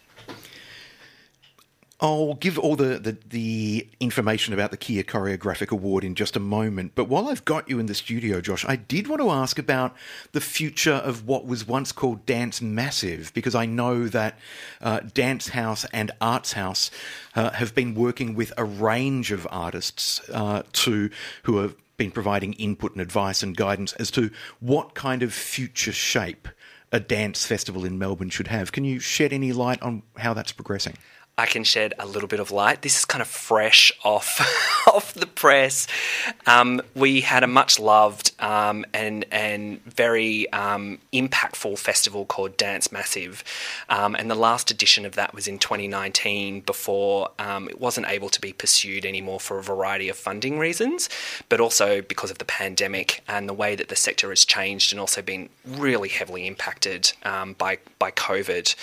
[2.03, 6.39] I'll give all the, the, the, information about the Keir Choreographic Award in just a
[6.39, 6.91] moment.
[6.95, 9.95] But while I've got you in the studio, Josh, I did want to ask about
[10.33, 14.37] the future of what was once called Dance Massive, because I know that
[14.81, 16.91] uh, Dance House and Arts House
[17.37, 21.09] uh, have been working with a range of artists uh, to
[21.43, 24.29] who have been providing input and advice and guidance as to
[24.59, 26.49] what kind of future shape
[26.91, 28.73] a dance festival in Melbourne should have.
[28.73, 30.97] Can you shed any light on how that's progressing?
[31.35, 32.83] I can shed a little bit of light.
[32.83, 34.39] This is kind of fresh off
[34.87, 35.87] off the press.
[36.45, 42.91] Um, we had a much loved um, and and very um, impactful festival called Dance
[42.91, 43.43] Massive,
[43.89, 46.61] um, and the last edition of that was in 2019.
[46.61, 51.09] Before um, it wasn't able to be pursued anymore for a variety of funding reasons,
[51.49, 54.99] but also because of the pandemic and the way that the sector has changed and
[54.99, 58.75] also been really heavily impacted um, by by COVID.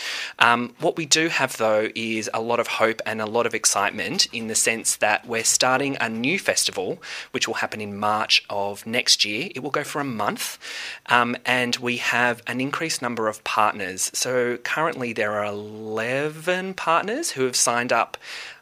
[0.81, 4.27] what we do have though is a lot of hope and a lot of excitement
[4.33, 8.87] in the sense that we're starting a new festival, which will happen in March of
[8.87, 9.51] next year.
[9.55, 10.59] It will go for a month,
[11.07, 14.11] um, and we have an increased number of partners.
[14.15, 18.17] So currently there are 11 partners who have signed up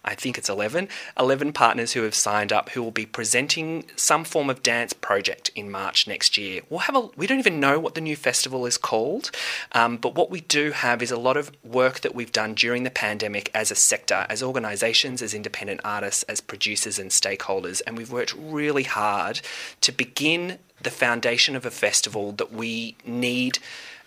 [0.05, 0.89] I think it's 11,
[1.19, 5.51] 11 partners who have signed up who will be presenting some form of dance project
[5.55, 6.63] in March next year.
[6.69, 9.31] We'll have a, we don't even know what the new festival is called,
[9.73, 12.85] um, but what we do have is a lot of work that we've done during
[12.85, 17.97] the pandemic as a sector, as organisations, as independent artists, as producers and stakeholders, and
[17.97, 19.41] we've worked really hard
[19.81, 23.59] to begin the foundation of a festival that we need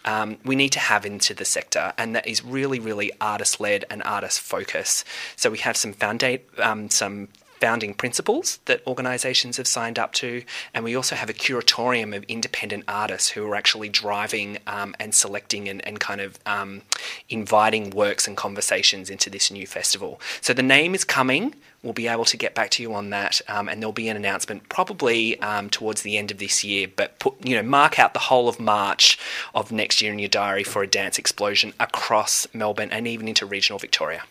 [0.05, 3.85] um, we need to have into the sector, and that is really, really artist led
[3.89, 5.05] and artist focused.
[5.35, 7.27] So we have some founda- um, some
[7.61, 10.43] founding principles that organisations have signed up to,
[10.73, 15.13] and we also have a curatorium of independent artists who are actually driving um, and
[15.13, 16.81] selecting and, and kind of um,
[17.29, 20.19] inviting works and conversations into this new festival.
[20.41, 21.53] So the name is coming.
[21.83, 24.17] We'll be able to get back to you on that, um, and there'll be an
[24.17, 26.87] announcement probably um, towards the end of this year.
[26.93, 29.17] But put, you know, mark out the whole of March
[29.53, 33.45] of next year in your diary for a dance explosion across Melbourne and even into
[33.45, 34.23] regional Victoria.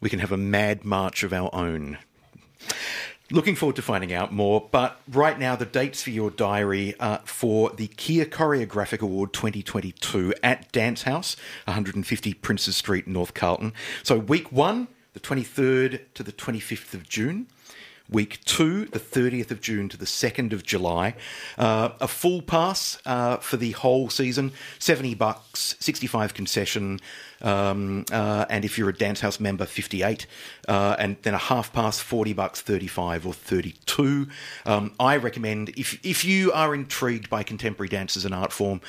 [0.00, 1.98] We can have a mad march of our own.
[3.30, 7.18] Looking forward to finding out more, but right now the dates for your diary uh,
[7.24, 13.74] for the Keir Choreographic Award 2022 at Dance House, 150 Princes Street, North Carlton.
[14.02, 17.48] So week one, the 23rd to the 25th of June.
[18.10, 21.14] Week two, the 30th of June to the 2nd of July.
[21.58, 27.00] Uh, a full pass uh, for the whole season, 70 bucks, 65 concession,
[27.42, 30.26] um, uh, and if you're a dance house member, 58,
[30.68, 34.26] uh, and then a half pass, 40 bucks, 35 or 32.
[34.64, 38.80] Um, I recommend if if you are intrigued by contemporary dance as an art form,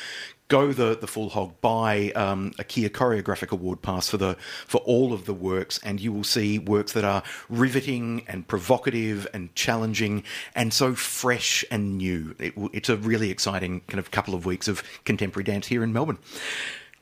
[0.50, 4.36] go the, the full hog, buy um, a Keir Choreographic Award pass for the
[4.68, 9.26] for all of the works, and you will see works that are riveting and provocative
[9.34, 10.24] and challenging
[10.54, 12.36] and so fresh and new.
[12.38, 15.94] It, it's a really exciting kind of couple of weeks of contemporary dance here in
[15.94, 16.20] Melbourne.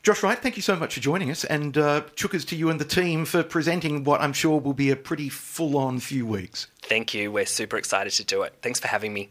[0.04, 2.84] Josh Wright, thank you so much for joining us, and uh, to you and the
[2.84, 6.68] team for presenting what I'm sure will be a pretty full on few weeks.
[6.82, 7.32] Thank you.
[7.32, 8.54] We're super excited to do it.
[8.62, 9.30] Thanks for having me.